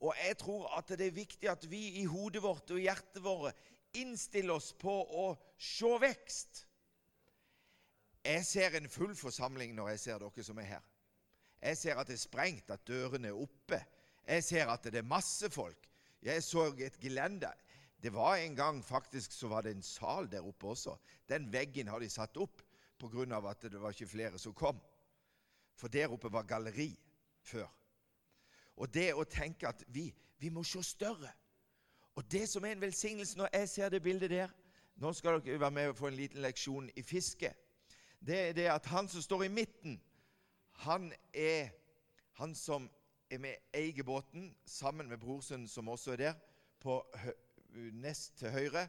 Og 0.00 0.14
jeg 0.16 0.36
tror 0.40 0.68
at 0.78 0.88
det 0.96 1.06
er 1.06 1.16
viktig 1.16 1.48
at 1.48 1.64
vi 1.70 1.80
i 2.00 2.04
hodet 2.08 2.42
vårt 2.42 2.70
og 2.70 2.80
hjertet 2.80 3.22
vårt 3.24 3.56
innstiller 3.96 4.54
oss 4.56 4.70
på 4.78 4.92
å 4.92 5.32
se 5.58 5.90
vekst. 6.00 6.64
Jeg 8.24 8.44
ser 8.44 8.76
en 8.76 8.88
full 8.92 9.16
forsamling 9.16 9.74
når 9.76 9.94
jeg 9.94 10.02
ser 10.04 10.22
dere 10.22 10.44
som 10.44 10.60
er 10.60 10.68
her. 10.76 10.86
Jeg 11.60 11.76
ser 11.76 12.00
at 12.00 12.08
det 12.08 12.16
er 12.16 12.22
sprengt, 12.22 12.70
at 12.72 12.86
dørene 12.88 13.32
er 13.32 13.40
oppe. 13.40 13.80
Jeg 14.24 14.44
ser 14.44 14.72
at 14.72 14.84
det 14.88 15.00
er 15.00 15.08
masse 15.08 15.50
folk. 15.52 15.88
Jeg 16.22 16.44
så 16.44 16.68
et 16.76 17.00
gelende. 17.00 17.50
Det 18.02 18.12
var 18.12 18.36
en 18.36 18.56
gang 18.56 18.84
faktisk 18.84 19.32
så 19.32 19.48
var 19.48 19.62
det 19.62 19.74
en 19.76 19.82
sal 19.82 20.30
der 20.32 20.46
oppe 20.46 20.66
også. 20.66 20.96
Den 21.28 21.52
veggen 21.52 21.88
har 21.88 22.00
de 22.00 22.08
satt 22.08 22.36
opp 22.36 22.62
pga. 22.98 23.50
at 23.50 23.62
det 23.62 23.80
var 23.80 23.90
ikke 23.90 24.06
flere 24.06 24.38
som 24.38 24.54
kom. 24.54 24.80
For 25.74 25.88
der 25.88 26.12
oppe 26.12 26.32
var 26.32 26.42
galleri 26.42 26.98
før. 27.42 27.68
Og 28.76 28.94
det 28.94 29.14
å 29.14 29.24
tenke 29.24 29.68
at 29.68 29.84
vi, 29.88 30.14
vi 30.38 30.48
må 30.48 30.62
se 30.64 30.82
større. 30.82 31.32
Og 32.14 32.32
det 32.32 32.48
som 32.48 32.64
er 32.64 32.72
en 32.72 32.80
velsignelse 32.80 33.38
når 33.38 33.48
jeg 33.52 33.68
ser 33.68 33.88
det 33.88 34.02
bildet 34.02 34.30
der 34.30 34.48
Nå 35.00 35.12
skal 35.12 35.40
dere 35.40 35.60
være 35.60 35.70
med 35.70 35.88
og 35.88 35.96
få 35.96 36.10
en 36.10 36.16
liten 36.16 36.42
leksjon 36.42 36.90
i 36.96 37.02
fiske. 37.02 37.54
Det 38.20 38.36
er 38.48 38.52
det 38.52 38.66
at 38.68 38.86
han 38.86 39.08
som 39.08 39.22
står 39.22 39.44
i 39.44 39.48
midten, 39.48 40.00
han 40.84 41.12
er 41.32 41.70
han 42.36 42.54
som 42.54 42.90
er 43.30 43.38
med 43.38 43.54
eier 43.72 44.04
båten, 44.04 44.56
sammen 44.66 45.08
med 45.08 45.18
brorsønnen 45.18 45.68
som 45.68 45.88
også 45.88 46.12
er 46.12 46.16
der, 46.16 46.34
på 46.80 46.98
nest 47.92 48.38
til 48.38 48.50
høyre. 48.50 48.88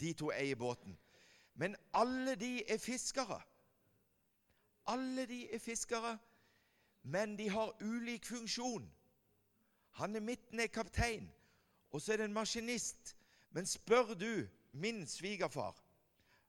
De 0.00 0.12
to 0.12 0.30
eier 0.32 0.56
båten. 0.56 0.98
Men 1.54 1.76
alle 1.92 2.34
de 2.34 2.62
er 2.70 2.78
fiskere. 2.78 3.40
Alle 4.86 5.26
de 5.26 5.44
er 5.54 5.58
fiskere, 5.58 6.18
men 7.02 7.36
de 7.38 7.48
har 7.50 7.76
ulik 7.80 8.26
funksjon. 8.26 8.88
Han 9.90 10.16
er 10.16 10.20
midten 10.20 10.60
er 10.60 10.66
kaptein, 10.66 11.28
og 11.90 12.00
så 12.00 12.12
er 12.12 12.16
det 12.16 12.24
en 12.24 12.32
maskinist. 12.32 13.16
Men 13.50 13.66
spør 13.66 14.14
du 14.14 14.48
min 14.72 15.06
svigerfar 15.06 15.76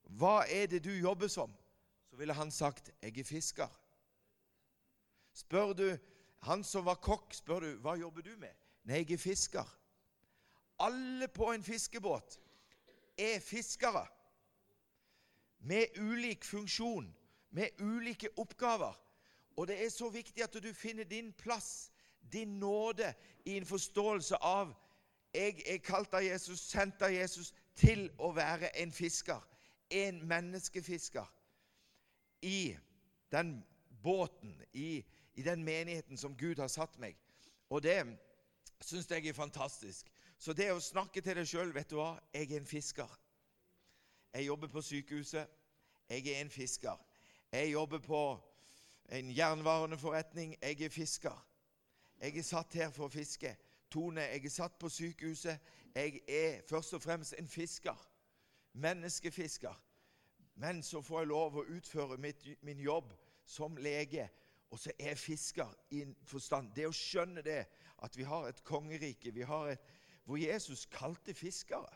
hva 0.04 0.44
er 0.52 0.68
det 0.68 0.84
du 0.84 0.92
jobber 0.92 1.28
som, 1.28 1.54
så 2.10 2.16
ville 2.16 2.34
han 2.34 2.52
sagt 2.52 2.92
'jeg 3.02 3.18
er 3.18 3.24
fisker'. 3.24 3.80
Spør 5.34 5.74
du 5.74 5.98
han 6.42 6.64
som 6.64 6.86
var 6.86 6.96
kokk, 6.96 7.34
spør 7.34 7.60
du 7.60 7.78
'hva 7.78 7.96
jobber 8.00 8.22
du 8.22 8.36
med'? 8.38 8.56
'Nei, 8.84 8.96
jeg 8.96 9.12
er 9.12 9.18
fisker'. 9.18 9.83
Alle 10.84 11.28
på 11.32 11.52
en 11.54 11.64
fiskebåt 11.64 12.40
er 13.18 13.40
fiskere 13.40 14.06
med 15.64 15.96
ulik 15.98 16.44
funksjon, 16.44 17.08
med 17.50 17.80
ulike 17.80 18.30
oppgaver. 18.38 19.00
Og 19.56 19.68
det 19.68 19.78
er 19.86 19.90
så 19.90 20.10
viktig 20.10 20.44
at 20.44 20.56
du 20.64 20.74
finner 20.74 21.04
din 21.08 21.32
plass 21.34 21.92
din 22.32 22.60
nåde 22.60 23.14
i 23.46 23.58
en 23.58 23.66
forståelse 23.66 24.36
av 24.36 24.74
jeg 25.34 25.64
er 25.66 25.78
kalt 25.82 26.14
av 26.14 26.22
Jesus, 26.22 26.62
sendt 26.70 27.02
av 27.02 27.10
Jesus, 27.10 27.54
til 27.76 28.06
å 28.22 28.30
være 28.36 28.70
en 28.78 28.92
fisker. 28.94 29.42
En 29.90 30.20
menneskefisker. 30.30 31.26
I 32.42 32.76
den 33.34 33.56
båten, 34.04 34.54
i, 34.74 35.02
i 35.34 35.42
den 35.42 35.64
menigheten 35.66 36.18
som 36.18 36.38
Gud 36.38 36.62
har 36.62 36.70
satt 36.70 37.00
meg. 37.02 37.18
Og 37.70 37.82
det 37.82 37.98
syns 38.82 39.10
jeg 39.10 39.26
er 39.26 39.34
fantastisk. 39.34 40.12
Så 40.44 40.52
det 40.54 40.74
å 40.74 40.80
snakke 40.84 41.22
til 41.24 41.38
deg 41.40 41.48
sjøl 41.48 41.70
Vet 41.72 41.94
du 41.94 42.02
hva? 42.02 42.18
Jeg 42.36 42.50
er 42.52 42.58
en 42.60 42.66
fisker. 42.68 43.12
Jeg 44.34 44.50
jobber 44.50 44.68
på 44.68 44.82
sykehuset. 44.84 45.48
Jeg 46.10 46.28
er 46.28 46.42
en 46.42 46.50
fisker. 46.52 47.00
Jeg 47.52 47.70
jobber 47.72 48.02
på 48.04 48.20
en 49.16 49.30
jernvareforretning. 49.32 50.58
Jeg 50.60 50.82
er 50.82 50.92
fisker. 50.92 51.38
Jeg 52.20 52.38
er 52.38 52.44
satt 52.44 52.76
her 52.76 52.92
for 52.92 53.08
å 53.08 53.14
fiske. 53.14 53.54
Tone, 53.88 54.28
jeg 54.34 54.44
er 54.44 54.56
satt 54.58 54.76
på 54.84 54.92
sykehuset. 54.92 55.72
Jeg 55.96 56.20
er 56.28 56.60
først 56.68 57.00
og 57.00 57.06
fremst 57.08 57.38
en 57.40 57.48
fisker. 57.48 58.04
Menneskefisker. 58.74 59.80
Men 60.60 60.84
så 60.84 61.02
får 61.02 61.24
jeg 61.24 61.32
lov 61.32 61.56
å 61.62 61.68
utføre 61.78 62.20
mitt, 62.20 62.44
min 62.68 62.84
jobb 62.84 63.16
som 63.46 63.80
lege. 63.80 64.28
Og 64.76 64.80
så 64.80 64.92
er 65.00 65.14
jeg 65.14 65.24
fisker 65.24 65.72
i 65.96 66.04
en 66.04 66.16
forstand. 66.28 66.76
Det 66.76 66.90
å 66.90 66.96
skjønne 66.98 67.48
det, 67.48 67.62
at 68.04 68.18
vi 68.18 68.28
har 68.28 68.50
et 68.50 68.64
kongerike 68.68 69.32
vi 69.32 69.48
har 69.48 69.78
et, 69.78 69.92
hvor 70.24 70.38
Jesus 70.38 70.86
kalte 70.86 71.34
fiskere. 71.34 71.90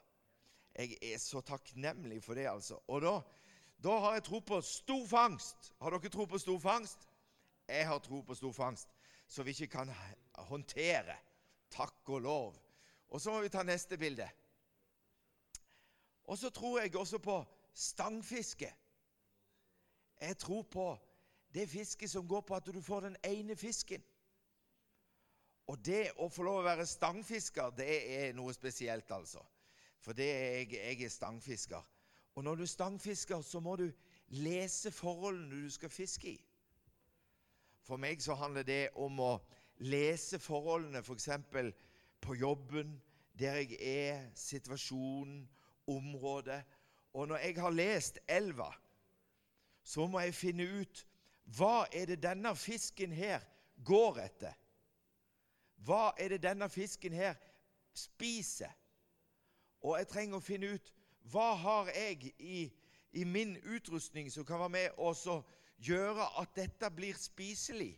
Jeg 0.76 0.98
er 1.02 1.18
så 1.18 1.42
takknemlig 1.42 2.24
for 2.24 2.34
det, 2.34 2.48
altså. 2.48 2.80
Og 2.88 3.02
da, 3.02 3.22
da 3.84 4.00
har 4.00 4.14
jeg 4.14 4.24
tro 4.24 4.40
på 4.40 4.62
stor 4.62 5.06
fangst. 5.08 5.74
Har 5.82 5.90
dere 5.90 6.10
tro 6.10 6.26
på 6.26 6.38
stor 6.38 6.60
fangst? 6.60 7.08
Jeg 7.68 7.88
har 7.88 8.00
tro 8.00 8.22
på 8.22 8.36
stor 8.36 8.52
fangst 8.52 8.88
som 9.28 9.46
vi 9.46 9.52
ikke 9.52 9.68
kan 9.68 9.92
håndtere. 10.34 11.16
Takk 11.70 12.10
og 12.10 12.22
lov. 12.22 12.56
Og 13.10 13.22
så 13.22 13.32
må 13.32 13.42
vi 13.42 13.50
ta 13.50 13.64
neste 13.64 13.98
bilde. 13.98 14.30
Og 16.24 16.38
så 16.38 16.50
tror 16.50 16.80
jeg 16.80 16.96
også 16.96 17.18
på 17.18 17.46
stangfiske. 17.74 18.76
Jeg 20.22 20.38
tror 20.38 20.62
på 20.62 20.98
det 21.54 21.70
fisket 21.70 22.10
som 22.10 22.28
går 22.28 22.42
på 22.42 22.56
at 22.56 22.66
du 22.66 22.82
får 22.82 23.00
den 23.00 23.16
ene 23.24 23.56
fisken. 23.56 24.04
Og 25.68 25.80
det 25.84 26.14
å 26.24 26.30
få 26.32 26.46
lov 26.48 26.62
å 26.62 26.68
være 26.68 26.88
stangfisker, 26.88 27.74
det 27.76 27.88
er 28.18 28.36
noe 28.36 28.54
spesielt, 28.56 29.10
altså. 29.12 29.44
For 30.00 30.16
det 30.16 30.28
er 30.32 30.46
jeg, 30.62 30.74
jeg 30.78 31.04
er 31.04 31.12
stangfisker. 31.12 31.88
Og 32.38 32.44
når 32.46 32.56
du 32.56 32.64
er 32.64 32.72
stangfisker, 32.72 33.42
så 33.42 33.60
må 33.60 33.76
du 33.76 33.88
lese 34.38 34.92
forholdene 34.92 35.66
du 35.66 35.72
skal 35.74 35.92
fiske 35.92 36.30
i. 36.32 36.38
For 37.88 38.00
meg 38.00 38.22
så 38.24 38.36
handler 38.36 38.64
det 38.68 38.82
om 39.00 39.20
å 39.24 39.34
lese 39.84 40.40
forholdene 40.40 41.04
f.eks. 41.04 41.30
For 41.52 41.72
på 42.22 42.36
jobben, 42.36 42.96
der 43.40 43.62
jeg 43.62 43.78
er, 43.80 44.24
situasjonen, 44.36 45.44
området. 45.88 46.64
Og 47.14 47.28
når 47.28 47.44
jeg 47.44 47.60
har 47.62 47.76
lest 47.76 48.20
elva, 48.28 48.72
så 49.84 50.08
må 50.08 50.20
jeg 50.26 50.36
finne 50.36 50.66
ut 50.82 51.04
hva 51.58 51.86
er 51.96 52.10
det 52.12 52.20
denne 52.24 52.52
fisken 52.60 53.14
her 53.16 53.46
går 53.88 54.20
etter. 54.26 54.56
Hva 55.86 56.12
er 56.18 56.34
det 56.34 56.44
denne 56.44 56.70
fisken 56.70 57.14
her 57.14 57.36
spiser? 57.94 58.72
Og 59.86 59.98
jeg 59.98 60.10
trenger 60.10 60.40
å 60.40 60.44
finne 60.44 60.74
ut 60.76 60.94
hva 61.32 61.52
har 61.60 61.92
jeg 61.92 62.32
i, 62.40 62.60
i 63.12 63.24
min 63.28 63.58
utrustning 63.68 64.32
som 64.32 64.46
kan 64.46 64.60
være 64.60 64.74
med 64.74 65.02
og 65.02 65.46
gjøre 65.78 66.28
at 66.42 66.56
dette 66.56 66.90
blir 66.96 67.18
spiselig. 67.20 67.94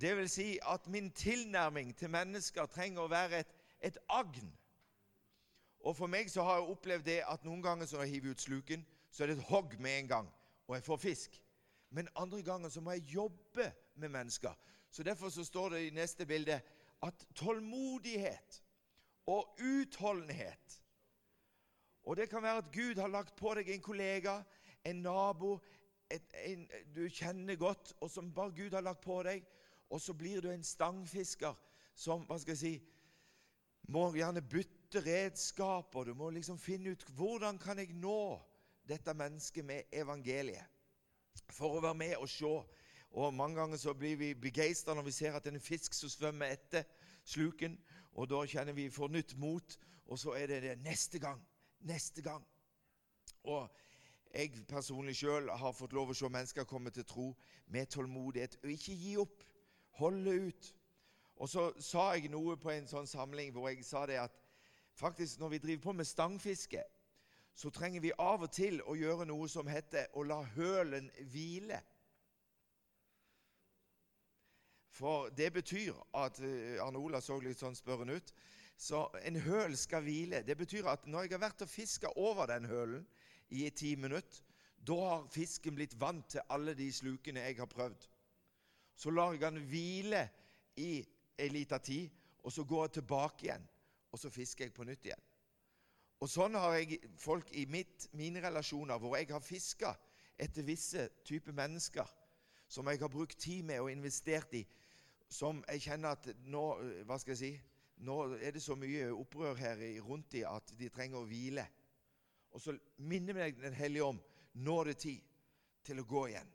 Det 0.00 0.16
vil 0.16 0.30
si 0.30 0.58
at 0.62 0.86
min 0.86 1.10
tilnærming 1.10 1.92
til 1.96 2.10
mennesker 2.10 2.66
trenger 2.66 3.04
å 3.04 3.12
være 3.12 3.42
et, 3.44 3.52
et 3.80 3.98
agn. 4.08 4.52
Og 5.80 5.96
For 5.96 6.06
meg 6.06 6.30
så 6.30 6.44
har 6.44 6.60
jeg 6.60 6.72
opplevd 6.74 7.06
det 7.06 7.20
at 7.28 7.44
noen 7.44 7.62
ganger 7.62 7.86
så 7.86 7.96
når 7.96 8.08
jeg 8.08 8.14
hiver 8.14 8.34
ut 8.34 8.40
sluken, 8.40 8.86
så 9.10 9.22
er 9.22 9.30
det 9.30 9.38
et 9.38 9.48
hogg 9.50 9.76
med 9.80 9.98
en 9.98 10.08
gang, 10.08 10.28
og 10.68 10.76
jeg 10.76 10.84
får 10.86 11.00
fisk. 11.02 11.38
Men 11.90 12.08
andre 12.14 12.42
ganger 12.42 12.68
så 12.68 12.80
må 12.80 12.94
jeg 12.94 13.14
jobbe 13.14 13.72
med 13.94 14.08
mennesker. 14.08 14.54
Så 14.90 15.02
Derfor 15.02 15.28
så 15.28 15.44
står 15.44 15.68
det 15.68 15.86
i 15.86 15.90
neste 15.94 16.26
bilde 16.26 16.60
at 17.02 17.26
tålmodighet 17.34 18.62
og 19.26 19.56
utholdenhet 19.60 20.82
Og 22.02 22.16
det 22.16 22.30
kan 22.30 22.42
være 22.42 22.58
at 22.58 22.72
Gud 22.72 22.94
har 22.94 23.08
lagt 23.08 23.36
på 23.36 23.54
deg 23.54 23.68
en 23.68 23.82
kollega, 23.82 24.42
en 24.84 25.02
nabo, 25.04 25.58
et, 26.10 26.32
en, 26.44 26.64
du 26.96 27.04
kjenner 27.08 27.56
godt, 27.56 27.92
og 28.00 28.10
som 28.10 28.32
bare 28.34 28.54
Gud 28.56 28.74
har 28.74 28.80
lagt 28.80 29.04
på 29.04 29.22
deg. 29.22 29.44
Og 29.90 30.00
så 30.00 30.14
blir 30.14 30.40
du 30.40 30.50
en 30.50 30.64
stangfisker 30.64 31.54
som 31.94 32.24
hva 32.26 32.38
skal 32.40 32.56
jeg 32.56 32.60
si, 32.60 32.72
må 33.92 34.08
gjerne 34.14 34.42
bytte 34.42 35.02
redskaper. 35.04 36.08
Du 36.08 36.14
må 36.14 36.30
liksom 36.30 36.58
finne 36.58 36.94
ut 36.94 37.04
hvordan 37.14 37.58
kan 37.58 37.78
jeg 37.78 37.94
nå 37.94 38.40
dette 38.88 39.14
mennesket 39.14 39.64
med 39.64 39.92
evangeliet. 39.92 40.66
For 41.50 41.76
å 41.76 41.82
være 41.84 41.98
med 41.98 42.16
og 42.18 42.28
se. 42.30 42.54
Og 43.10 43.34
Mange 43.34 43.56
ganger 43.56 43.76
så 43.76 43.94
blir 43.94 44.16
vi 44.16 44.34
begeistra 44.34 44.94
når 44.94 45.02
vi 45.02 45.12
ser 45.12 45.34
at 45.34 45.44
det 45.44 45.50
er 45.50 45.58
en 45.58 45.60
fisk 45.60 45.94
som 45.94 46.08
svømmer 46.08 46.46
etter 46.46 46.84
sluken. 47.24 47.78
Og 48.12 48.30
da 48.30 48.44
kjenner 48.46 48.72
vi 48.72 48.90
for 48.90 49.08
nytt 49.08 49.36
mot, 49.38 49.78
og 50.06 50.18
så 50.18 50.34
er 50.38 50.46
det 50.46 50.62
det 50.62 50.78
neste 50.82 51.18
gang. 51.18 51.42
Neste 51.80 52.22
gang. 52.22 52.46
Og 53.42 53.70
jeg 54.34 54.64
personlig 54.68 55.16
sjøl 55.16 55.50
har 55.50 55.72
fått 55.74 55.92
lov 55.92 56.12
å 56.12 56.14
se 56.14 56.28
mennesker 56.28 56.68
komme 56.68 56.90
til 56.94 57.04
tro 57.04 57.32
med 57.66 57.90
tålmodighet. 57.90 58.58
Og 58.62 58.70
ikke 58.70 58.94
gi 58.94 59.16
opp. 59.18 59.42
Holde 59.98 60.36
ut. 60.46 60.74
Og 61.36 61.48
så 61.48 61.70
sa 61.82 62.12
jeg 62.14 62.30
noe 62.30 62.56
på 62.60 62.70
en 62.70 62.86
sånn 62.88 63.08
samling 63.10 63.50
hvor 63.54 63.70
jeg 63.70 63.84
sa 63.84 64.04
det 64.06 64.20
at 64.22 64.34
faktisk 64.94 65.40
når 65.40 65.54
vi 65.54 65.62
driver 65.64 65.82
på 65.82 65.94
med 65.98 66.06
stangfiske, 66.06 66.82
så 67.54 67.70
trenger 67.74 68.00
vi 68.04 68.12
av 68.18 68.44
og 68.44 68.52
til 68.54 68.78
å 68.86 68.94
gjøre 68.94 69.26
noe 69.26 69.48
som 69.48 69.68
heter 69.68 70.12
å 70.14 70.22
la 70.22 70.42
hølen 70.54 71.10
hvile. 71.32 71.80
For 75.00 75.30
det 75.32 75.48
betyr 75.54 75.96
at 76.20 76.38
eh, 76.44 76.76
Arne 76.84 77.00
Ola 77.00 77.22
så 77.24 77.38
litt 77.40 77.60
sånn 77.60 77.78
spørrende 77.78 78.18
ut. 78.20 78.32
Så 78.80 79.06
en 79.24 79.38
høl 79.40 79.76
skal 79.76 80.04
hvile. 80.04 80.42
Det 80.44 80.56
betyr 80.60 80.88
at 80.92 81.06
når 81.08 81.26
jeg 81.26 81.34
har 81.36 81.44
vært 81.46 81.64
og 81.64 81.72
fiska 81.72 82.12
over 82.20 82.48
den 82.52 82.68
hølen, 82.68 83.06
i 83.50 83.70
ti 83.70 83.96
minutter. 83.96 84.44
Da 84.86 84.94
har 84.94 85.26
fisken 85.28 85.74
blitt 85.76 85.96
vant 86.00 86.28
til 86.32 86.44
alle 86.54 86.74
de 86.78 86.86
slukene 86.92 87.42
jeg 87.44 87.58
har 87.58 87.68
prøvd. 87.68 88.06
Så 88.96 89.10
lar 89.10 89.34
jeg 89.34 89.42
den 89.42 89.64
hvile 89.68 90.22
i 90.80 91.00
ei 91.40 91.48
lita 91.52 91.78
tid, 91.78 92.08
og 92.44 92.52
så 92.52 92.64
går 92.64 92.86
jeg 92.86 92.92
tilbake 93.00 93.46
igjen. 93.46 93.66
Og 94.12 94.18
så 94.18 94.30
fisker 94.30 94.64
jeg 94.64 94.74
på 94.74 94.86
nytt 94.88 95.10
igjen. 95.10 95.26
Og 96.20 96.28
Sånn 96.28 96.56
har 96.58 96.76
jeg 96.76 97.00
folk 97.16 97.48
i 97.56 97.64
mitt, 97.66 98.08
mine 98.12 98.42
relasjoner 98.44 99.00
hvor 99.00 99.16
jeg 99.16 99.30
har 99.32 99.44
fiska 99.44 99.94
etter 100.40 100.66
visse 100.66 101.06
typer 101.24 101.56
mennesker 101.56 102.08
som 102.70 102.88
jeg 102.88 103.00
har 103.00 103.10
brukt 103.10 103.38
tid 103.40 103.64
med 103.66 103.80
og 103.80 103.90
investert 103.90 104.52
i, 104.54 104.60
som 105.30 105.62
jeg 105.68 105.84
kjenner 105.86 106.16
at 106.16 106.26
nå 106.50 106.64
hva 107.06 107.18
skal 107.20 107.36
jeg 107.36 107.40
si, 107.40 107.50
nå 108.06 108.16
er 108.40 108.54
det 108.54 108.62
så 108.64 108.74
mye 108.78 109.10
opprør 109.12 109.58
her 109.60 109.82
rundt 110.04 110.32
dem 110.32 110.48
at 110.50 110.72
de 110.78 110.88
trenger 110.92 111.20
å 111.20 111.28
hvile. 111.28 111.66
Og 112.50 112.62
så 112.62 112.74
minner 113.06 113.36
meg 113.36 113.60
Den 113.60 113.76
hellige 113.76 114.08
om 114.08 114.18
nå 114.58 114.80
er 114.80 114.90
det 114.90 114.98
tid 115.04 115.26
til 115.86 116.00
å 116.02 116.08
gå 116.08 116.24
igjen. 116.32 116.48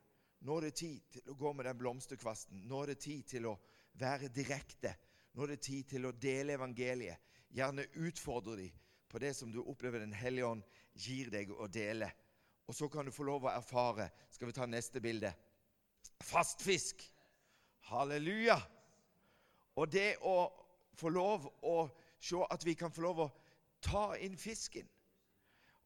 Nå 0.46 0.58
er 0.58 0.68
det 0.68 0.76
tid 0.82 1.06
til 1.14 1.32
å 1.32 1.38
gå 1.40 1.54
med 1.56 1.66
den 1.70 1.78
blomsterkvasten. 1.80 2.66
Nå 2.68 2.82
er 2.84 2.92
det 2.92 3.00
tid 3.06 3.24
til 3.30 3.48
å 3.50 3.56
være 3.98 4.30
direkte. 4.36 4.92
Nå 5.34 5.46
er 5.46 5.56
det 5.56 5.64
tid 5.64 5.88
til 5.96 6.10
å 6.10 6.12
dele 6.12 6.58
evangeliet. 6.58 7.22
Gjerne 7.56 7.88
utfordre 8.04 8.58
dem 8.60 8.76
på 9.08 9.22
det 9.24 9.32
som 9.38 9.52
du 9.52 9.62
opplever 9.64 10.04
Den 10.04 10.14
hellige 10.14 10.50
ånd 10.50 10.64
gir 10.94 11.32
deg 11.32 11.54
å 11.56 11.68
dele. 11.72 12.12
Og 12.68 12.76
så 12.76 12.90
kan 12.90 13.06
du 13.06 13.14
få 13.14 13.24
lov 13.24 13.46
å 13.46 13.54
erfare 13.54 14.10
Skal 14.34 14.50
vi 14.50 14.58
ta 14.58 14.66
neste 14.66 15.00
bilde? 15.02 15.32
Fast 16.22 16.62
fisk. 16.62 17.06
Halleluja! 17.92 18.58
Og 19.76 19.92
det 19.92 20.16
å 20.24 20.50
få 20.96 21.12
lov 21.12 21.50
å 21.62 21.78
se 22.24 22.40
at 22.50 22.64
vi 22.66 22.74
kan 22.80 22.94
få 22.94 23.04
lov 23.06 23.26
å 23.26 23.32
ta 23.84 24.08
inn 24.18 24.38
fisken 24.40 24.88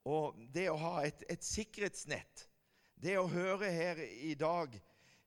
og 0.07 0.37
det 0.53 0.69
å 0.71 0.77
ha 0.79 0.93
et, 1.05 1.23
et 1.29 1.43
sikkerhetsnett, 1.43 2.45
det 2.99 3.17
å 3.19 3.27
høre 3.31 3.69
her 3.71 3.99
i 3.99 4.33
dag 4.37 4.75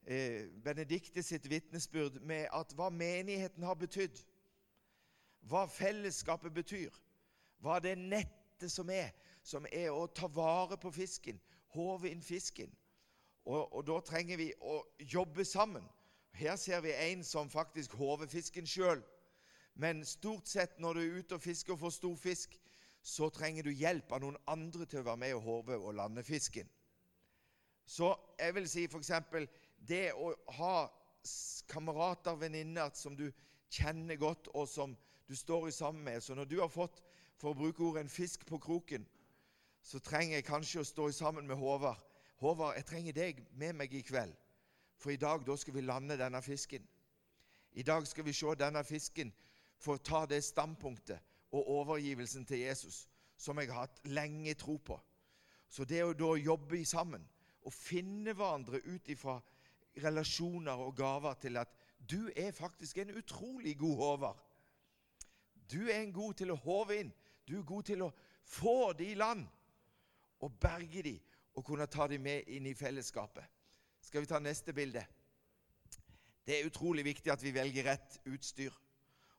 eh, 0.05 0.49
Benedikte 0.65 1.23
sitt 1.25 1.47
vitnesbyrd 1.51 2.21
med 2.25 2.49
at 2.53 2.73
hva 2.77 2.89
menigheten 2.93 3.65
har 3.65 3.79
betydd, 3.79 4.17
hva 5.49 5.67
fellesskapet 5.71 6.55
betyr, 6.55 6.93
hva 7.63 7.79
det 7.83 7.97
nettet 7.99 8.73
som 8.73 8.91
er, 8.91 9.13
som 9.43 9.67
er 9.73 9.91
å 9.93 10.07
ta 10.07 10.29
vare 10.31 10.79
på 10.79 10.93
fisken, 10.95 11.41
håve 11.75 12.13
inn 12.13 12.23
fisken. 12.23 12.71
Og, 13.45 13.73
og 13.75 13.87
da 13.89 13.99
trenger 14.07 14.39
vi 14.39 14.53
å 14.61 14.83
jobbe 15.03 15.45
sammen. 15.49 15.87
Her 16.33 16.57
ser 16.57 16.81
vi 16.81 16.93
en 16.97 17.25
som 17.25 17.51
faktisk 17.51 17.93
håver 18.01 18.27
fisken 18.27 18.67
sjøl. 18.67 19.03
Men 19.75 20.05
stort 20.05 20.49
sett 20.49 20.79
når 20.81 20.95
du 20.95 21.01
er 21.01 21.19
ute 21.21 21.37
og 21.37 21.45
fisker 21.45 21.75
og 21.75 21.83
får 21.85 21.95
stor 21.97 22.17
fisk, 22.21 22.59
så 23.03 23.29
trenger 23.35 23.67
du 23.67 23.73
hjelp 23.75 24.13
av 24.13 24.23
noen 24.23 24.39
andre 24.47 24.87
til 24.87 25.03
å 25.03 25.07
være 25.09 25.21
med 25.25 25.37
og 25.37 25.47
håve 25.47 25.79
og 25.79 25.95
lande 25.99 26.23
fisken. 26.23 26.69
Så 27.87 28.13
jeg 28.39 28.55
vil 28.55 28.69
si 28.71 28.85
f.eks. 28.87 29.11
det 29.89 30.13
å 30.15 30.33
ha 30.59 30.75
kamerater, 31.71 32.37
venninner, 32.39 32.93
som 32.95 33.17
du 33.17 33.27
kjenner 33.73 34.17
godt, 34.17 34.49
og 34.55 34.69
som 34.69 34.95
du 35.29 35.35
står 35.37 35.71
sammen 35.71 36.05
med. 36.05 36.23
Så 36.23 36.35
når 36.35 36.45
du 36.45 36.61
har 36.61 36.71
fått, 36.71 37.03
for 37.37 37.53
å 37.53 37.59
bruke 37.59 37.83
ordet, 37.83 38.05
en 38.05 38.13
fisk 38.13 38.47
på 38.47 38.59
kroken, 38.63 39.07
så 39.83 39.99
trenger 39.99 40.39
jeg 40.39 40.47
kanskje 40.47 40.83
å 40.83 40.87
stå 40.87 41.09
sammen 41.17 41.49
med 41.49 41.59
Håvard. 41.59 41.99
Håvard, 42.43 42.77
jeg 42.79 42.87
trenger 42.87 43.17
deg 43.17 43.41
med 43.59 43.75
meg 43.79 43.95
i 43.95 44.03
kveld, 44.07 44.35
for 45.03 45.11
i 45.11 45.21
dag 45.21 45.43
da 45.47 45.57
skal 45.59 45.75
vi 45.75 45.85
lande 45.85 46.17
denne 46.19 46.43
fisken. 46.43 46.85
I 47.73 47.83
dag 47.83 48.07
skal 48.07 48.25
vi 48.25 48.33
se 48.37 48.55
denne 48.59 48.85
fisken 48.85 49.33
for 49.83 49.99
å 49.99 50.05
ta 50.05 50.25
det 50.31 50.43
standpunktet 50.45 51.19
og 51.53 51.69
overgivelsen 51.81 52.47
til 52.47 52.63
Jesus, 52.63 53.07
som 53.37 53.59
jeg 53.59 53.73
har 53.73 53.87
hatt 53.87 54.03
lenge 54.07 54.55
tro 54.55 54.77
på. 54.79 54.99
Så 55.69 55.85
det 55.89 56.03
å 56.05 56.15
da 56.15 56.35
jobbe 56.37 56.85
sammen 56.87 57.25
og 57.63 57.75
finne 57.75 58.35
hverandre 58.37 58.83
ut 58.85 59.09
ifra 59.09 59.39
relasjoner 60.03 60.85
og 60.85 60.97
gaver 60.97 61.35
til 61.41 61.59
at 61.61 61.73
du 61.99 62.31
er 62.37 62.53
faktisk 62.53 62.99
en 62.99 63.15
utrolig 63.17 63.77
god 63.79 63.97
håver. 63.97 64.37
Du 65.73 65.89
er 65.89 66.03
en 66.03 66.13
god 66.13 66.35
til 66.35 66.53
å 66.53 66.61
håve 66.61 67.01
inn. 67.01 67.13
Du 67.49 67.59
er 67.59 67.67
god 67.67 67.89
til 67.89 68.03
å 68.05 68.13
få 68.45 68.93
de 68.99 69.13
i 69.13 69.19
land 69.19 69.47
og 70.43 70.59
berge 70.61 71.03
de 71.03 71.17
og 71.55 71.65
kunne 71.65 71.87
ta 71.87 72.07
de 72.09 72.19
med 72.19 72.49
inn 72.49 72.67
i 72.67 72.75
fellesskapet. 72.75 73.45
Skal 74.03 74.21
vi 74.21 74.27
ta 74.27 74.39
neste 74.43 74.73
bilde? 74.73 75.05
Det 76.47 76.59
er 76.59 76.67
utrolig 76.67 77.05
viktig 77.05 77.31
at 77.33 77.43
vi 77.43 77.55
velger 77.55 77.87
rett 77.87 78.19
utstyr. 78.27 78.75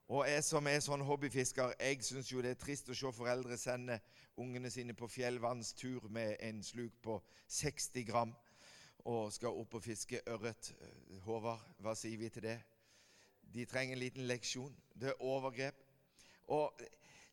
Og 0.07 0.27
jeg 0.27 0.43
som 0.43 0.67
er 0.67 0.81
sånn 0.83 1.03
hobbyfisker, 1.03 1.75
jeg 1.79 2.03
syns 2.03 2.31
jo 2.31 2.41
det 2.43 2.53
er 2.55 2.59
trist 2.59 2.89
å 2.91 2.95
se 2.95 3.11
foreldre 3.15 3.57
sende 3.59 3.99
ungene 4.39 4.71
sine 4.71 4.95
på 4.95 5.07
fjellvannstur 5.07 6.07
med 6.11 6.35
en 6.43 6.63
sluk 6.63 6.95
på 7.03 7.19
60 7.47 8.07
gram 8.07 8.33
og 9.03 9.33
skal 9.35 9.59
opp 9.59 9.75
og 9.79 9.83
fiske 9.83 10.21
ørret. 10.31 10.71
Håvard, 11.25 11.63
hva 11.83 11.95
sier 11.99 12.19
vi 12.19 12.29
til 12.31 12.47
det? 12.47 12.57
De 13.53 13.65
trenger 13.67 13.97
en 13.97 14.03
liten 14.03 14.27
leksjon. 14.27 14.75
Det 14.95 15.11
er 15.11 15.23
overgrep. 15.23 15.79
Og 16.55 16.79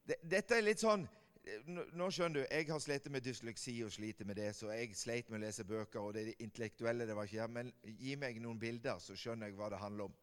det, 0.07 0.19
dette 0.23 0.59
er 0.59 0.67
litt 0.67 0.83
sånn 0.83 1.07
nå 1.67 2.09
skjønner 2.11 2.41
du, 2.41 2.47
Jeg 2.51 2.67
har 2.71 2.79
slitt 2.79 3.07
med 3.11 3.25
dysleksi 3.25 3.75
og 3.85 3.93
sliter 3.93 4.25
med 4.25 4.37
det, 4.37 4.51
så 4.57 4.71
jeg 4.73 4.97
sleit 4.97 5.31
med 5.31 5.41
å 5.41 5.45
lese 5.45 5.65
bøker. 5.65 6.01
og 6.01 6.15
det, 6.15 6.35
intellektuelle 6.39 7.07
det 7.07 7.17
var 7.17 7.25
ikke 7.25 7.41
her, 7.41 7.49
Men 7.49 7.73
gi 7.83 8.17
meg 8.17 8.41
noen 8.41 8.59
bilder, 8.59 8.99
så 8.99 9.17
skjønner 9.17 9.47
jeg 9.47 9.57
hva 9.57 9.71
det 9.71 9.79
handler 9.79 10.05
om. 10.05 10.15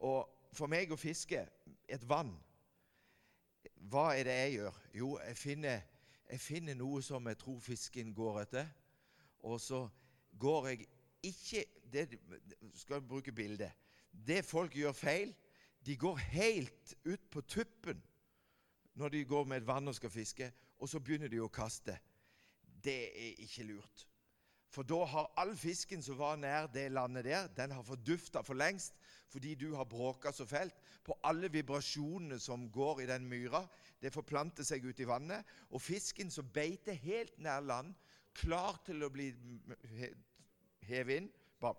Og 0.00 0.28
for 0.52 0.66
meg 0.66 0.92
å 0.92 0.96
fiske 0.96 1.46
et 1.88 2.08
vann 2.08 2.36
Hva 3.90 4.12
er 4.16 4.24
det 4.24 4.36
jeg 4.36 4.52
gjør? 4.52 4.76
Jo, 4.94 5.08
jeg 5.26 5.36
finner, 5.36 5.80
jeg 6.30 6.40
finner 6.40 6.74
noe 6.74 7.02
som 7.02 7.26
jeg 7.26 7.38
tror 7.38 7.60
fisken 7.60 8.14
går 8.14 8.40
etter. 8.42 8.68
Og 9.40 9.60
så 9.60 9.88
går 10.38 10.68
jeg 10.68 10.86
ikke 11.22 11.64
det, 11.92 12.18
Skal 12.74 13.02
bruke 13.02 13.32
bildet. 13.32 13.72
Det 14.10 14.44
folk 14.44 14.74
gjør 14.76 14.92
feil, 14.92 15.34
de 15.86 15.96
går 15.96 16.16
helt 16.16 16.94
ut 17.04 17.30
på 17.30 17.40
tuppen 17.40 18.02
når 18.98 19.14
de 19.14 19.24
går 19.24 19.44
med 19.46 19.62
et 19.62 19.66
vann 19.66 19.88
og 19.88 19.94
skal 19.94 20.10
fiske, 20.10 20.52
og 20.78 20.88
så 20.90 21.00
begynner 21.00 21.30
de 21.30 21.40
å 21.42 21.50
kaste. 21.52 21.94
Det 22.84 23.00
er 23.08 23.42
ikke 23.44 23.66
lurt. 23.68 24.06
For 24.68 24.84
da 24.84 24.98
har 25.08 25.30
all 25.40 25.54
fisken 25.56 26.02
som 26.04 26.18
var 26.18 26.36
nær 26.36 26.66
det 26.72 26.90
landet 26.92 27.24
der, 27.24 27.46
den 27.56 27.72
har 27.72 27.86
fordufta 27.86 28.42
for 28.44 28.58
lengst 28.58 28.98
fordi 29.28 29.54
du 29.60 29.74
har 29.76 29.84
bråka 29.84 30.32
så 30.32 30.46
fælt 30.48 30.76
på 31.04 31.16
alle 31.24 31.50
vibrasjonene 31.52 32.38
som 32.40 32.66
går 32.72 33.02
i 33.02 33.08
den 33.08 33.26
myra. 33.28 33.60
Det 34.00 34.12
forplanter 34.12 34.64
seg 34.64 34.86
ut 34.88 35.00
i 35.00 35.08
vannet. 35.08 35.44
Og 35.68 35.82
fisken 35.84 36.30
som 36.32 36.48
beiter 36.48 36.96
helt 36.96 37.36
nær 37.44 37.60
land, 37.60 37.92
klar 38.32 38.80
til 38.86 39.04
å 39.04 39.10
bli 39.12 39.28
hevet 40.88 41.20
inn 41.20 41.28
bare 41.60 41.76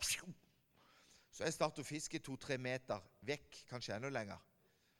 Så 1.31 1.43
jeg 1.45 1.53
starter 1.53 1.81
å 1.81 1.89
fiske 1.89 2.19
to-tre 2.19 2.57
meter 2.57 3.01
vekk, 3.25 3.63
kanskje 3.69 3.95
enda 3.95 4.09
lenger. 4.13 4.37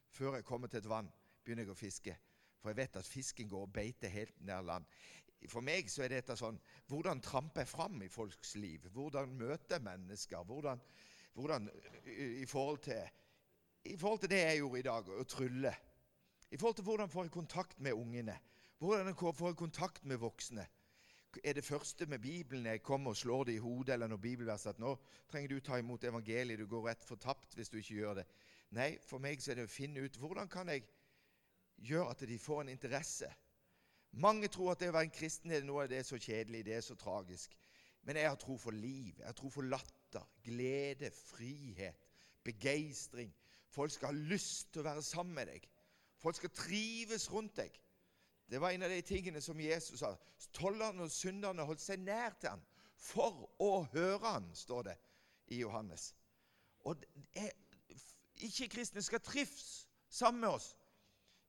Før 0.10 0.40
jeg 0.40 0.46
kommer 0.46 0.68
til 0.68 0.82
et 0.82 0.90
vann, 0.90 1.10
begynner 1.50 1.66
jeg 1.66 1.74
å 1.74 1.80
fiske. 1.80 2.16
For 2.60 2.70
jeg 2.70 2.78
vet 2.78 3.00
at 3.00 3.08
fisken 3.08 3.50
går 3.50 3.66
og 3.66 3.74
beiter 3.74 4.12
helt 4.14 4.38
nær 4.46 4.62
land. 4.68 4.86
For 5.48 5.64
meg 5.64 5.88
så 5.90 6.04
er 6.04 6.12
dette 6.12 6.36
sånn 6.36 6.58
Hvordan 6.92 7.22
tramper 7.24 7.64
jeg 7.64 7.72
fram 7.72 8.02
i 8.04 8.10
folks 8.12 8.58
liv? 8.60 8.90
Hvordan 8.94 9.32
møter 9.40 9.78
jeg 9.78 9.86
mennesker? 9.86 10.44
Hvordan, 10.44 10.82
hvordan 11.34 11.70
i, 12.06 12.46
forhold 12.46 12.82
til, 12.84 13.00
i 13.88 13.96
forhold 13.98 14.26
til 14.26 14.34
det 14.34 14.42
jeg 14.44 14.60
gjorde 14.60 14.82
i 14.82 14.90
dag, 14.90 15.14
å 15.16 15.24
trylle. 15.24 15.72
I 16.50 16.58
forhold 16.58 16.82
til 16.82 16.90
hvordan 16.90 17.14
får 17.14 17.30
jeg 17.30 17.38
kontakt 17.38 17.80
med 17.80 17.96
ungene? 17.96 18.36
Hvordan 18.80 19.16
får 19.16 19.48
jeg 19.54 19.62
kontakt 19.64 20.06
med 20.06 20.20
voksne? 20.20 20.68
Er 21.44 21.54
det 21.54 21.64
første 21.64 22.08
med 22.10 22.20
Bibelen 22.20 22.66
jeg 22.66 22.82
kommer 22.82 23.14
og 23.14 23.18
slår 23.18 23.44
det 23.48 23.60
i 23.60 23.64
hodet, 23.64 23.94
eller 23.94 24.10
når 24.10 24.18
bibelverset 24.18 24.74
at 24.74 24.80
nå 24.82 24.96
trenger 25.30 25.54
du 25.54 25.60
ta 25.62 25.78
imot 25.78 26.04
evangeliet, 26.04 26.60
du 26.60 26.68
går 26.68 26.88
rett 26.90 27.04
fortapt 27.06 27.54
hvis 27.56 27.70
du 27.70 27.78
ikke 27.78 28.00
gjør 28.00 28.22
det? 28.22 28.26
Nei, 28.76 28.96
for 29.06 29.22
meg 29.22 29.42
så 29.42 29.54
er 29.54 29.62
det 29.62 29.70
å 29.70 29.72
finne 29.72 30.02
ut 30.02 30.18
hvordan 30.18 30.50
kan 30.50 30.74
jeg 30.74 30.88
gjøre 31.86 32.12
at 32.12 32.26
de 32.28 32.40
får 32.40 32.62
en 32.62 32.74
interesse 32.74 33.30
mange 34.12 34.48
tror 34.48 34.74
at 34.74 34.82
det 34.82 34.90
å 34.90 34.96
være 34.96 35.10
en 35.10 35.14
kristen 35.14 35.52
er 35.54 35.66
noe 35.66 35.84
av 35.84 35.92
det 35.92 36.00
er 36.02 36.08
så 36.08 36.18
kjedelig, 36.18 36.64
det 36.66 36.76
er 36.80 36.86
så 36.86 36.96
tragisk. 36.98 37.54
Men 38.08 38.18
jeg 38.18 38.30
har 38.30 38.40
tro 38.42 38.56
for 38.58 38.74
liv, 38.74 39.14
jeg 39.20 39.28
har 39.28 39.38
tro 39.38 39.52
for 39.54 39.68
latter, 39.70 40.26
glede, 40.44 41.12
frihet, 41.14 42.08
begeistring. 42.44 43.30
Folk 43.70 43.94
skal 43.94 44.10
ha 44.10 44.30
lyst 44.32 44.72
til 44.74 44.82
å 44.82 44.88
være 44.88 45.06
sammen 45.06 45.36
med 45.38 45.52
deg. 45.52 45.68
Folk 46.20 46.40
skal 46.40 46.54
trives 46.56 47.30
rundt 47.32 47.60
deg. 47.60 47.76
Det 48.50 48.58
var 48.58 48.74
en 48.74 48.88
av 48.88 48.90
de 48.90 49.04
tingene 49.06 49.42
som 49.46 49.60
Jesus 49.62 50.02
sa. 50.02 50.16
Tollerne 50.58 51.06
og 51.06 51.14
synderne 51.14 51.68
holdt 51.70 51.84
seg 51.84 52.02
nær 52.02 52.34
til 52.42 52.56
ham 52.56 52.66
for 53.00 53.46
å 53.62 53.86
høre 53.94 54.26
ham, 54.26 54.50
står 54.58 54.90
det 54.90 54.98
i 55.54 55.62
Johannes. 55.62 56.10
Og 56.90 57.06
Ikke-kristne 58.40 59.04
skal 59.06 59.22
trives 59.22 59.86
sammen 60.10 60.42
med 60.42 60.58
oss. 60.58 60.74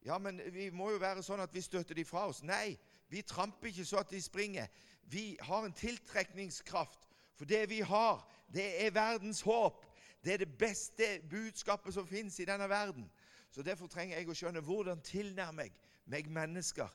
Ja, 0.05 0.19
men 0.19 0.41
vi 0.53 0.71
må 0.73 0.91
jo 0.95 1.01
være 1.03 1.23
sånn 1.23 1.43
at 1.45 1.53
vi 1.55 1.63
støtter 1.65 1.95
de 1.95 2.05
fra 2.09 2.25
oss. 2.31 2.43
Nei, 2.43 2.79
vi 3.13 3.23
tramper 3.27 3.69
ikke 3.69 3.85
så 3.85 4.01
at 4.01 4.13
de 4.13 4.21
springer. 4.23 4.71
Vi 5.11 5.37
har 5.45 5.67
en 5.67 5.77
tiltrekningskraft. 5.77 7.09
For 7.37 7.49
det 7.49 7.67
vi 7.71 7.81
har, 7.81 8.23
det 8.53 8.67
er 8.85 8.95
verdens 8.97 9.41
håp. 9.45 9.85
Det 10.25 10.35
er 10.35 10.43
det 10.45 10.59
beste 10.59 11.07
budskapet 11.31 11.95
som 11.95 12.09
fins 12.09 12.39
i 12.41 12.49
denne 12.49 12.69
verden. 12.69 13.11
Så 13.51 13.63
Derfor 13.63 13.89
trenger 13.91 14.19
jeg 14.19 14.29
å 14.29 14.37
skjønne 14.37 14.63
hvordan 14.65 15.01
tilnærmer 15.05 15.69
jeg 15.69 15.77
meg 16.11 16.29
mennesker. 16.31 16.91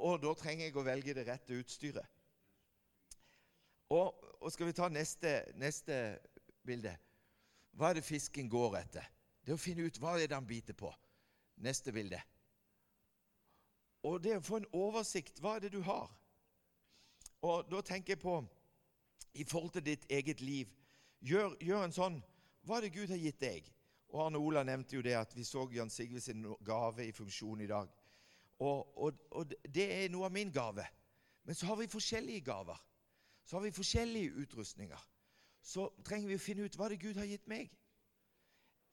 Og 0.00 0.20
da 0.22 0.32
trenger 0.38 0.66
jeg 0.66 0.76
å 0.76 0.86
velge 0.86 1.14
det 1.14 1.26
rette 1.28 1.56
utstyret. 1.60 2.06
Og, 3.90 4.14
og 4.40 4.52
skal 4.52 4.70
vi 4.70 4.74
ta 4.76 4.88
neste, 4.88 5.40
neste, 5.58 6.18
bilde? 6.66 6.92
Hva 7.74 7.90
er 7.90 7.98
det 7.98 8.06
fisken 8.06 8.48
går 8.50 8.76
etter? 8.80 9.06
Det 9.44 9.52
er 9.52 9.58
å 9.58 9.62
finne 9.62 9.86
ut 9.86 9.98
hva 9.98 10.14
er 10.16 10.28
det 10.28 10.36
han 10.36 10.46
biter 10.46 10.76
på. 10.78 10.90
Neste 11.60 11.92
bilde. 11.92 12.20
Og 14.08 14.22
det 14.24 14.38
å 14.38 14.44
få 14.44 14.60
en 14.60 14.70
oversikt. 14.72 15.40
Hva 15.40 15.56
er 15.56 15.66
det 15.66 15.74
du 15.74 15.82
har? 15.84 16.08
Og 17.44 17.68
da 17.72 17.80
tenker 17.84 18.14
jeg 18.14 18.22
på 18.22 18.38
i 19.36 19.44
forhold 19.44 19.74
til 19.76 19.84
ditt 19.84 20.06
eget 20.12 20.40
liv. 20.40 20.72
Gjør, 21.20 21.54
gjør 21.60 21.84
en 21.84 21.94
sånn 21.94 22.16
Hva 22.64 22.78
er 22.78 22.86
det 22.86 22.94
Gud 22.96 23.12
har 23.12 23.20
gitt 23.20 23.40
deg? 23.40 23.68
Og 24.10 24.24
Arne 24.24 24.40
Ola 24.40 24.62
nevnte 24.66 24.96
jo 24.96 25.04
det 25.04 25.14
at 25.16 25.32
vi 25.36 25.44
så 25.46 25.66
Jan 25.72 25.92
Sigve 25.92 26.20
sin 26.20 26.42
gave 26.66 27.06
i 27.06 27.12
funksjon 27.14 27.60
i 27.62 27.68
dag. 27.70 27.88
Og, 28.60 28.98
og, 28.98 29.20
og, 29.30 29.52
det 29.64 29.86
er 29.94 30.10
noe 30.12 30.26
av 30.28 30.34
min 30.34 30.50
gave. 30.52 30.84
Men 31.46 31.56
så 31.56 31.70
har 31.70 31.78
vi 31.80 31.88
forskjellige 31.88 32.44
gaver. 32.44 32.80
Så 33.44 33.56
har 33.56 33.64
vi 33.64 33.72
forskjellige 33.72 34.34
utrustninger. 34.42 35.06
Så 35.62 35.86
trenger 36.04 36.28
vi 36.28 36.36
å 36.36 36.42
finne 36.42 36.66
ut 36.66 36.76
hva 36.76 36.90
det 36.90 37.00
Gud 37.00 37.20
har 37.20 37.28
gitt 37.28 37.46
meg. 37.48 37.70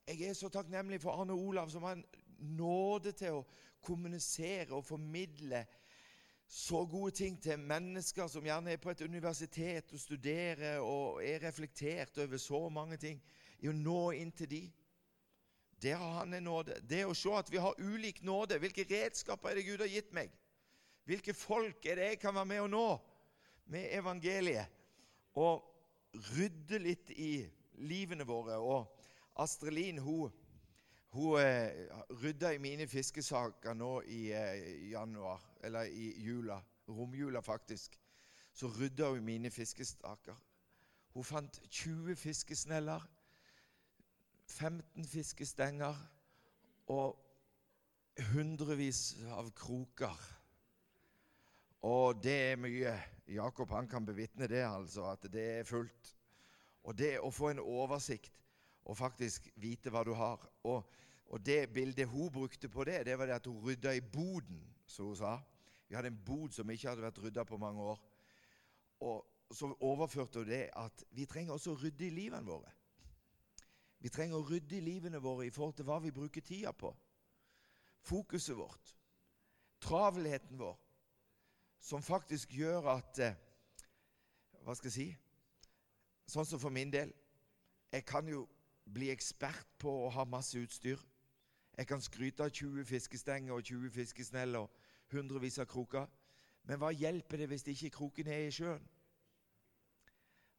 Jeg 0.08 0.30
er 0.30 0.38
så 0.38 0.47
takknemlig 0.53 1.01
for 1.03 1.19
Arne 1.19 1.36
Olav, 1.36 1.71
som 1.73 1.84
har 1.84 1.97
en 1.97 2.06
nåde 2.39 3.13
til 3.17 3.39
å 3.39 3.45
kommunisere 3.84 4.76
og 4.76 4.86
formidle 4.86 5.65
så 6.47 6.86
gode 6.86 7.12
ting 7.12 7.36
til 7.43 7.60
mennesker 7.60 8.30
som 8.32 8.45
gjerne 8.45 8.71
er 8.71 8.80
på 8.80 8.93
et 8.93 9.04
universitet 9.04 9.91
og 9.93 10.00
studerer 10.00 10.80
og 10.80 11.19
er 11.23 11.43
reflektert 11.43 12.17
over 12.23 12.39
så 12.39 12.62
mange 12.71 12.97
ting, 12.97 13.19
i 13.60 13.67
å 13.67 13.76
nå 13.76 14.12
inn 14.15 14.32
til 14.32 14.50
de. 14.50 14.62
Der 15.82 16.00
har 16.00 16.21
han 16.21 16.34
en 16.34 16.47
nåde. 16.47 16.80
Det 16.88 17.04
å 17.06 17.15
se 17.17 17.34
at 17.36 17.52
vi 17.52 17.60
har 17.62 17.76
ulik 17.78 18.23
nåde. 18.26 18.58
Hvilke 18.62 18.86
redskaper 18.89 19.52
er 19.52 19.60
det 19.60 19.67
Gud 19.67 19.84
har 19.84 19.91
gitt 19.91 20.13
meg? 20.15 20.32
Hvilke 21.06 21.36
folk 21.38 21.86
er 21.86 22.00
det 22.00 22.08
jeg 22.13 22.21
kan 22.21 22.36
være 22.36 22.50
med 22.50 22.63
å 22.63 22.71
nå 22.71 22.88
med 23.73 23.91
evangeliet? 24.00 24.71
Og 25.38 25.65
rydde 26.32 26.80
litt 26.82 27.12
i 27.13 27.43
livene 27.84 28.26
våre. 28.26 28.58
Og 28.58 28.88
Astrid 29.38 29.76
Lien 29.76 30.02
hun, 30.02 30.34
hun 31.17 31.39
eh, 31.41 31.88
rydda 32.21 32.53
i 32.53 32.62
mine 32.62 32.86
fiskesaker 32.88 33.73
nå 33.73 33.91
i 34.13 34.27
eh, 34.38 34.89
januar, 34.91 35.41
eller 35.65 35.89
i 35.89 36.12
jula. 36.21 36.60
Romjula, 36.88 37.41
faktisk. 37.41 37.97
Så 38.53 38.69
rydda 38.69 39.10
hun 39.10 39.25
mine 39.25 39.49
fiskestaker. 39.51 40.38
Hun 41.13 41.25
fant 41.25 41.62
20 41.69 42.15
fiskesneller 42.15 43.01
15 44.47 45.06
fiskestenger 45.06 45.97
og 46.93 47.17
hundrevis 48.32 49.17
av 49.34 49.49
kroker. 49.58 50.21
Og 51.88 52.21
det 52.23 52.38
er 52.51 52.62
mye. 52.62 52.93
Jakob 53.27 53.73
han 53.75 53.89
kan 53.91 54.06
bevitne 54.06 54.47
det, 54.47 54.63
altså, 54.63 55.10
at 55.12 55.27
det 55.34 55.47
er 55.60 55.67
fullt. 55.67 56.13
Og 56.88 56.95
det 56.97 57.17
å 57.19 57.32
få 57.34 57.51
en 57.51 57.60
oversikt 57.60 58.38
og 58.88 58.95
faktisk 58.95 59.49
vite 59.60 59.91
hva 59.91 60.06
du 60.08 60.13
har 60.15 60.39
Og, 60.63 60.86
og 61.28 61.46
det 61.46 61.74
bildet 61.74 62.08
hun 62.08 62.32
brukte 62.32 62.70
på 62.70 62.84
det, 62.88 63.06
det 63.06 63.18
var 63.20 63.26
det 63.26 63.34
at 63.34 63.48
hun 63.48 63.60
rydda 63.63 63.94
i 63.96 64.02
boden, 64.02 64.62
som 64.86 65.06
hun 65.06 65.16
sa. 65.16 65.38
Vi 65.88 65.96
hadde 65.96 66.08
en 66.08 66.24
bod 66.26 66.52
som 66.56 66.70
ikke 66.70 66.90
hadde 66.90 67.04
vært 67.04 67.20
rydda 67.24 67.44
på 67.44 67.58
mange 67.58 67.82
år. 67.82 68.00
Og 69.00 69.26
så 69.52 69.70
overførte 69.80 70.40
hun 70.40 70.48
det 70.48 70.70
at 70.76 71.04
vi 71.12 71.26
trenger 71.26 71.54
også 71.54 71.76
å 71.76 71.80
rydde 71.82 72.08
i 72.08 72.16
livene 72.16 72.48
våre. 72.48 72.72
Vi 74.00 74.10
trenger 74.13 74.38
å 74.38 74.48
rydde 74.48 74.78
i 74.78 74.84
livene 74.84 75.20
våre 75.24 75.48
i 75.48 75.54
forhold 75.54 75.76
til 75.78 75.88
hva 75.88 76.00
vi 76.04 76.13
bruker 76.16 76.42
tida 76.46 76.72
på. 76.72 76.92
Fokuset 78.08 78.56
vårt, 78.56 78.94
travelheten 79.84 80.60
vår, 80.60 80.78
som 81.80 82.04
faktisk 82.04 82.54
gjør 82.56 82.92
at 82.98 83.20
eh, 83.24 83.36
Hva 84.63 84.74
skal 84.76 84.90
jeg 84.90 84.96
si? 84.96 85.08
Sånn 86.28 86.48
som 86.48 86.60
for 86.60 86.74
min 86.74 86.90
del. 86.92 87.13
Jeg 87.94 88.04
kan 88.04 88.28
jo 88.28 88.42
bli 88.84 89.08
ekspert 89.13 89.70
på 89.80 89.92
å 90.04 90.10
ha 90.12 90.26
masse 90.28 90.60
utstyr. 90.60 91.00
Jeg 91.78 91.88
kan 91.88 92.02
skryte 92.02 92.44
av 92.44 92.50
20 92.50 92.86
fiskestenger 92.86 93.54
og 93.54 93.63
20 93.63 93.92
fiskesnell 93.94 94.56
og 94.58 94.72
hundrevis 95.13 95.60
av 95.62 95.68
kroker. 95.70 96.08
Men 96.68 96.80
hva 96.82 96.90
hjelper 96.92 97.44
det 97.44 97.48
hvis 97.52 97.63
det 97.63 97.76
ikke 97.78 97.96
kroken 98.00 98.30
er 98.34 98.48
i 98.48 98.54
sjøen? 98.54 98.88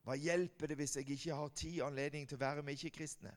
Hva 0.06 0.14
hjelper 0.16 0.70
det 0.70 0.78
hvis 0.78 0.94
jeg 0.96 1.10
ikke 1.10 1.34
har 1.36 1.50
tid 1.58 1.80
og 1.80 1.90
anledning 1.90 2.28
til 2.28 2.38
å 2.38 2.44
være 2.44 2.62
med 2.64 2.78
ikke-kristne? 2.78 3.34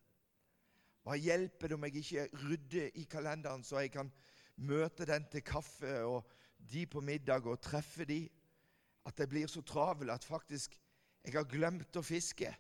Hva 1.02 1.17
hjelper 1.17 1.67
det 1.67 1.76
om 1.76 1.88
jeg 1.88 2.04
ikke 2.04 2.28
rydder 2.44 3.02
i 3.02 3.08
kalenderen, 3.10 3.63
så 3.65 3.82
jeg 3.82 3.91
kan 3.91 4.12
møte 4.56 5.08
den 5.10 5.26
til 5.34 5.44
kaffe 5.44 5.96
og 6.06 6.30
de 6.72 6.86
på 6.86 7.02
middag 7.02 7.50
og 7.50 7.60
treffe 7.65 8.06
de? 8.06 8.22
At 9.10 9.20
jeg 9.20 9.30
blir 9.30 9.50
så 9.50 9.65
travel 9.65 10.13
at 10.13 10.24
faktisk 10.24 10.78
jeg 11.26 11.34
har 11.34 11.50
glemt 11.50 11.98
å 11.98 12.06
fiske. 12.06 12.54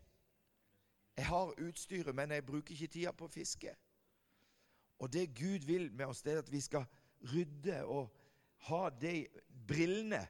Jeg 1.17 1.25
har 1.25 1.53
utstyret, 1.61 2.15
men 2.15 2.33
jeg 2.33 2.45
bruker 2.45 2.73
ikke 2.73 2.93
tida 2.97 3.13
på 3.13 3.29
å 3.29 3.31
fiske. 3.31 3.73
Og 5.01 5.09
det 5.13 5.31
Gud 5.33 5.65
vil 5.65 5.89
med 5.91 6.11
oss, 6.11 6.21
det 6.21 6.35
er 6.35 6.43
at 6.43 6.51
vi 6.51 6.61
skal 6.61 6.85
rydde 7.33 7.79
og 7.89 8.11
ha 8.69 8.83
de 9.01 9.25
brillene 9.67 10.21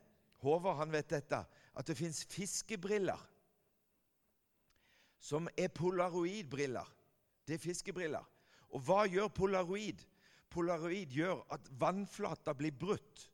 Håvard 0.41 0.79
han 0.79 0.93
vet 0.93 1.12
dette, 1.12 1.38
at 1.77 1.88
det 1.88 1.97
fins 1.97 2.23
fiskebriller 2.25 3.19
som 5.21 5.45
er 5.53 5.69
polaroidbriller. 5.69 6.88
Det 7.45 7.60
er 7.60 7.62
fiskebriller. 7.62 8.25
Og 8.73 8.81
hva 8.88 9.03
gjør 9.05 9.27
polaroid? 9.38 10.01
Polaroid 10.49 11.13
gjør 11.13 11.43
at 11.53 11.69
vannflata 11.79 12.55
blir 12.57 12.73
brutt 12.73 13.27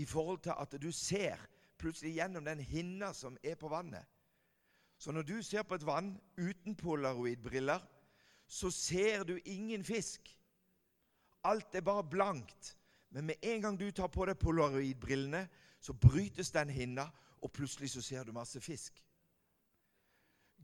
i 0.00 0.06
forhold 0.08 0.40
til 0.46 0.56
at 0.56 0.78
du 0.80 0.88
ser 0.92 1.42
plutselig 1.78 2.14
gjennom 2.16 2.46
den 2.48 2.62
hinna 2.64 3.12
som 3.12 3.36
er 3.44 3.58
på 3.60 3.68
vannet. 3.68 4.06
Så 4.98 5.12
når 5.12 5.26
du 5.28 5.36
ser 5.42 5.66
på 5.68 5.76
et 5.76 5.86
vann 5.86 6.14
uten 6.38 6.76
polaroidbriller, 6.78 7.82
så 8.46 8.70
ser 8.70 9.24
du 9.24 9.38
ingen 9.44 9.84
fisk. 9.84 10.38
Alt 11.44 11.74
er 11.74 11.80
bare 11.80 12.04
blankt. 12.04 12.76
Men 13.10 13.26
med 13.26 13.34
en 13.42 13.62
gang 13.62 13.78
du 13.78 13.90
tar 13.90 14.08
på 14.08 14.26
deg 14.26 14.38
polaroidbrillene, 14.38 15.46
så 15.80 15.92
brytes 15.92 16.50
den 16.50 16.70
hinna, 16.72 17.08
og 17.42 17.52
plutselig 17.52 17.90
så 17.92 18.02
ser 18.02 18.24
du 18.24 18.32
masse 18.32 18.60
fisk. 18.60 19.02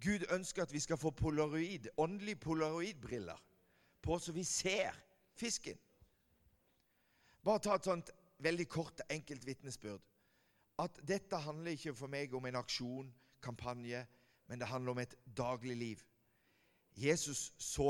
Gud 0.01 0.25
ønsker 0.33 0.63
at 0.63 0.73
vi 0.73 0.81
skal 0.81 0.97
få 0.97 1.11
polaroid, 1.11 1.91
åndelige 1.97 2.41
polaroidbriller 2.41 3.39
på 4.03 4.19
så 4.19 4.33
vi 4.33 4.45
ser 4.45 4.97
fisken. 5.37 5.79
Bare 7.45 7.61
ta 7.61 7.77
et 7.77 7.89
sånt 7.89 8.11
veldig 8.41 8.67
kort, 8.69 9.01
enkelt 9.11 9.45
vitnesbyrd. 9.47 10.03
At 10.81 11.01
dette 11.09 11.37
handler 11.37 11.77
ikke 11.77 11.95
for 11.97 12.13
meg 12.13 12.35
om 12.35 12.47
en 12.49 12.61
aksjon, 12.61 13.11
kampanje, 13.45 14.07
men 14.49 14.61
det 14.61 14.69
handler 14.69 14.97
om 14.97 15.03
et 15.03 15.15
daglig 15.37 15.77
liv. 15.77 16.05
Jesus 17.01 17.55
så, 17.59 17.83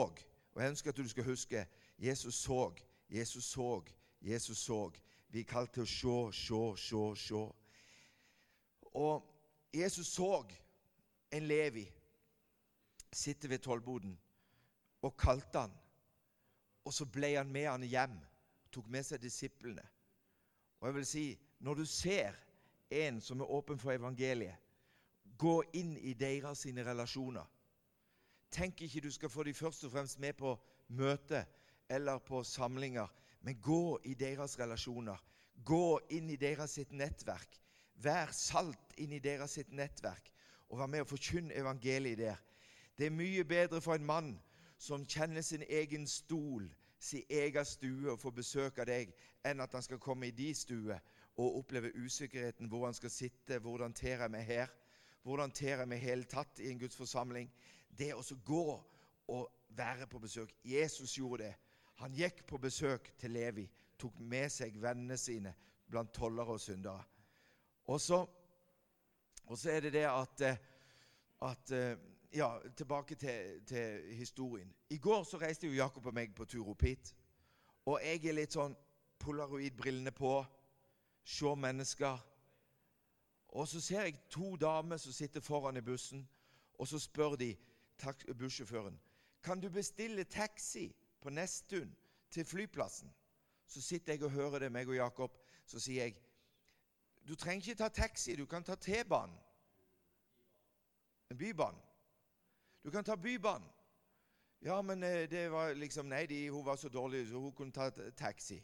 og 0.52 0.62
jeg 0.62 0.68
ønsker 0.70 0.92
at 0.92 0.96
du 0.96 1.08
skal 1.08 1.24
huske 1.24 1.66
Jesus 1.98 2.34
så, 2.34 2.74
Jesus 3.10 3.44
så, 3.44 3.82
Jesus 4.20 4.58
så. 4.58 4.90
Vi 5.28 5.40
er 5.40 5.44
kalt 5.44 5.72
til 5.74 5.82
å 5.82 5.86
se, 5.86 6.16
se, 6.38 6.60
se, 6.82 7.02
se. 7.22 7.42
Og 8.94 9.26
Jesus 9.74 10.06
så 10.14 10.44
en 11.30 11.46
Levi 11.46 11.86
sitte 13.12 13.50
ved 13.50 13.58
tollboden 13.58 14.16
og 15.02 15.16
kalte 15.16 15.66
han. 15.66 15.74
Og 16.84 16.94
så 16.94 17.06
ble 17.06 17.34
han 17.36 17.52
med 17.52 17.68
han 17.68 17.86
hjem, 17.86 18.16
tok 18.72 18.88
med 18.90 19.06
seg 19.06 19.22
disiplene. 19.22 19.84
Og 20.80 20.88
jeg 20.88 20.96
vil 20.96 21.06
si, 21.06 21.24
når 21.58 21.82
du 21.82 21.86
ser 21.86 22.38
en 22.90 23.20
som 23.20 23.40
er 23.40 23.52
åpen 23.52 23.78
for 23.78 23.92
evangeliet, 23.92 24.56
gå 25.38 25.60
inn 25.76 25.96
i 25.96 26.14
deres 26.14 26.64
sine 26.66 26.84
relasjoner. 26.84 27.46
Tenk 28.50 28.82
ikke 28.82 29.00
du 29.04 29.10
skal 29.14 29.30
få 29.30 29.44
de 29.46 29.54
først 29.54 29.84
og 29.84 29.92
fremst 29.92 30.18
med 30.18 30.32
på 30.38 30.56
møte 30.88 31.44
eller 31.90 32.18
på 32.18 32.42
samlinger, 32.42 33.06
men 33.42 33.60
gå 33.62 34.00
i 34.04 34.14
deres 34.14 34.58
relasjoner. 34.58 35.18
Gå 35.64 36.00
inn 36.10 36.30
i 36.30 36.36
deres 36.36 36.76
sitt 36.78 36.92
nettverk. 36.92 37.60
Vær 38.00 38.32
salt 38.32 38.94
inn 38.96 39.12
i 39.12 39.22
deres 39.22 39.58
sitt 39.58 39.72
nettverk, 39.72 40.30
og 40.68 40.80
vær 40.80 40.90
med 40.90 41.04
å 41.04 41.08
forkynne 41.10 41.54
evangeliet 41.54 42.18
der. 42.18 42.38
Det 42.98 43.06
er 43.08 43.16
mye 43.16 43.44
bedre 43.44 43.80
for 43.80 43.94
en 43.94 44.06
mann 44.06 44.34
som 44.80 45.06
kjenner 45.06 45.44
sin 45.44 45.64
egen 45.68 46.06
stol 46.08 46.68
sin 47.00 47.24
egen 47.30 47.64
stue 47.64 48.12
og 48.12 48.20
får 48.20 48.34
besøk 48.36 48.78
av 48.82 48.88
deg, 48.90 49.12
enn 49.46 49.62
at 49.64 49.72
han 49.72 49.84
skal 49.84 50.00
komme 50.02 50.28
i 50.28 50.36
din 50.36 50.54
stue 50.56 50.98
og 51.40 51.56
oppleve 51.62 51.94
usikkerheten, 51.96 52.68
hvor 52.68 52.84
han 52.84 52.94
skal 52.94 53.10
sitte, 53.10 53.58
hvordan 53.58 53.94
ter 53.96 54.20
jeg 54.20 54.32
meg 54.32 54.44
her, 54.44 54.72
hvordan 55.24 55.52
ter 55.52 55.80
jeg 55.80 55.88
meg 55.88 56.04
hele 56.04 56.28
tatt 56.28 56.60
i 56.60 56.68
en 56.70 56.80
Guds 56.80 56.96
forsamling. 56.96 57.48
Det 57.98 58.12
å 58.14 58.22
gå 58.44 58.64
og 59.28 59.50
være 59.76 60.06
på 60.06 60.18
besøk. 60.18 60.54
Jesus 60.64 61.16
gjorde 61.18 61.44
det. 61.44 61.54
Han 62.00 62.14
gikk 62.14 62.46
på 62.46 62.58
besøk 62.58 63.12
til 63.18 63.30
Levi, 63.30 63.66
tok 63.98 64.18
med 64.20 64.48
seg 64.50 64.78
vennene 64.80 65.16
sine 65.20 65.52
blant 65.90 66.12
tollere 66.14 66.56
og 66.56 66.60
syndere. 66.60 67.04
Og 67.90 68.00
så, 68.00 68.26
og 69.44 69.58
så 69.58 69.70
er 69.70 69.80
det 69.80 69.92
det 69.92 70.06
at, 70.08 70.40
eh, 70.40 70.56
at 71.42 71.72
eh, 71.72 71.96
ja, 72.32 72.58
Tilbake 72.76 73.14
til, 73.14 73.64
til, 73.66 74.14
historien. 74.14 74.74
I 74.90 74.98
går 74.98 75.24
så 75.24 75.38
reiste 75.38 75.66
jo 75.66 75.72
Jakob 75.72 76.06
og 76.06 76.14
meg 76.14 76.34
på 76.34 76.44
tur 76.44 76.68
opp 76.70 76.82
hit. 76.82 77.14
Og 77.86 77.98
jeg 78.04 78.24
er 78.24 78.36
litt 78.36 78.54
sånn 78.54 78.76
polaroid-brillene 79.18 80.12
på, 80.14 80.36
se 81.24 81.54
mennesker. 81.56 82.20
Og 83.48 83.68
så 83.68 83.80
ser 83.82 84.06
jeg 84.06 84.20
to 84.30 84.54
damer 84.56 84.96
som 84.96 85.12
sitter 85.12 85.42
foran 85.42 85.76
i 85.76 85.82
bussen, 85.82 86.22
og 86.78 86.88
så 86.88 86.98
spør 87.02 87.34
de 87.36 87.50
bussjåføren 88.38 89.00
kan 89.42 89.60
du 89.60 89.68
bestille 89.70 90.24
taxi 90.24 90.96
på 91.20 91.30
Nesttun 91.30 91.96
til 92.30 92.44
flyplassen. 92.44 93.14
Så 93.66 93.82
sitter 93.82 94.12
jeg 94.12 94.22
og 94.22 94.30
hører 94.30 94.58
det, 94.58 94.72
meg 94.72 94.88
og 94.88 94.96
Jakob. 94.96 95.36
Så 95.66 95.80
sier 95.80 96.04
jeg 96.04 96.16
du 97.28 97.34
trenger 97.34 97.68
ikke 97.68 97.78
ta 97.78 97.88
taxi, 97.88 98.34
du 98.36 98.46
kan 98.46 98.64
ta 98.64 98.74
T-banen. 98.74 99.36
En 101.30 101.38
Bybanen. 101.38 101.80
Du 102.84 102.90
kan 102.90 103.04
ta 103.04 103.16
Bybanen. 103.16 103.68
Ja, 104.62 104.82
men 104.82 105.02
eh, 105.02 105.30
det 105.30 105.50
var 105.52 105.74
liksom 105.74 106.06
Nei, 106.06 106.26
de, 106.26 106.48
hun 106.50 106.64
var 106.66 106.76
så 106.76 106.88
dårlig, 106.88 107.28
så 107.28 107.38
hun 107.38 107.52
kunne 107.52 107.72
ta 107.72 107.90
taxi. 108.16 108.58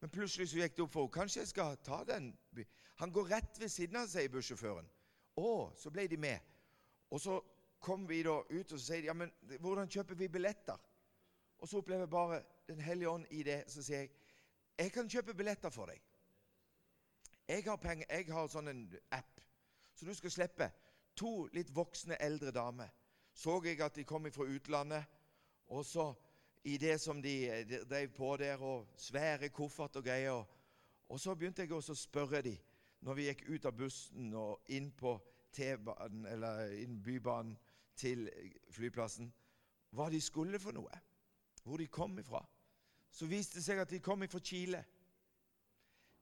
Men 0.00 0.10
plutselig 0.10 0.48
så 0.48 0.58
gikk 0.58 0.76
det 0.76 0.82
opp 0.82 0.92
for 0.92 1.06
henne. 1.06 1.12
Kanskje 1.12 1.40
jeg 1.40 1.48
skal 1.48 1.76
ta 1.76 2.04
den 2.04 2.36
Han 2.96 3.12
går 3.12 3.30
rett 3.30 3.60
ved 3.60 3.68
siden 3.68 3.96
av, 3.96 4.06
sier 4.06 4.28
bussjåføren. 4.28 4.90
Å, 5.36 5.72
så 5.76 5.90
ble 5.90 6.06
de 6.06 6.16
med. 6.16 6.38
Og 7.10 7.20
så 7.20 7.40
kom 7.84 8.08
vi 8.08 8.22
da 8.24 8.38
ut, 8.40 8.72
og 8.72 8.78
så 8.78 8.84
sier 8.86 9.04
de 9.04 9.10
ja, 9.10 9.14
men 9.16 9.32
hvordan 9.60 9.90
kjøper 9.92 10.16
vi 10.16 10.28
billetter? 10.32 10.80
Og 11.60 11.68
så 11.68 11.80
opplever 11.80 12.06
jeg 12.06 12.10
bare 12.10 12.42
Den 12.68 12.80
hellige 12.80 13.10
ånd 13.10 13.26
i 13.30 13.42
det. 13.44 13.64
Så 13.68 13.82
sier 13.84 14.06
jeg 14.06 14.10
jeg 14.78 14.90
kan 14.92 15.08
kjøpe 15.08 15.34
billetter 15.38 15.70
for 15.70 15.86
deg. 15.86 16.00
Jeg 17.48 17.62
har 17.64 17.76
penger, 17.76 18.06
jeg 18.10 18.32
har 18.32 18.48
sånn 18.50 18.70
en 18.72 18.80
app, 19.12 19.42
så 19.94 20.06
du 20.08 20.14
skal 20.16 20.32
slippe. 20.32 20.66
To 21.14 21.44
litt 21.54 21.70
voksne 21.70 22.16
eldre 22.18 22.50
damer. 22.50 22.88
Så 23.34 23.60
jeg 23.64 23.78
at 23.84 23.94
de 23.94 24.04
kom 24.04 24.26
fra 24.32 24.48
utlandet. 24.50 25.04
Og 25.66 25.84
så 25.86 26.08
i 26.64 26.78
det 26.78 26.96
som 27.00 27.22
de, 27.22 27.64
drev 27.90 28.08
på 28.16 28.36
der, 28.36 28.58
og 28.62 28.88
svære 28.96 29.48
koffert 29.48 29.96
og 29.96 30.04
greier. 30.04 30.42
Og 31.08 31.20
så 31.20 31.34
begynte 31.34 31.62
jeg 31.62 31.72
også 31.72 31.92
å 31.92 32.02
spørre 32.02 32.42
de, 32.42 32.56
når 33.04 33.14
vi 33.14 33.28
gikk 33.28 33.44
ut 33.48 33.68
av 33.68 33.76
bussen 33.76 34.34
og 34.34 34.72
inn 34.72 34.90
på 34.90 35.14
T-banen, 35.54 36.26
eller 36.26 36.72
inn 36.80 36.98
Bybanen 37.04 37.54
til 37.96 38.28
flyplassen, 38.74 39.30
hva 39.94 40.08
de 40.10 40.20
skulle 40.20 40.58
for 40.58 40.74
noe. 40.76 41.02
Hvor 41.64 41.80
de 41.80 41.86
kom 41.88 42.18
ifra. 42.18 42.42
Så 43.10 43.26
viste 43.30 43.60
det 43.60 43.64
seg 43.64 43.80
at 43.80 43.90
de 43.90 44.02
kom 44.02 44.22
ifra 44.26 44.40
Chile. 44.42 44.82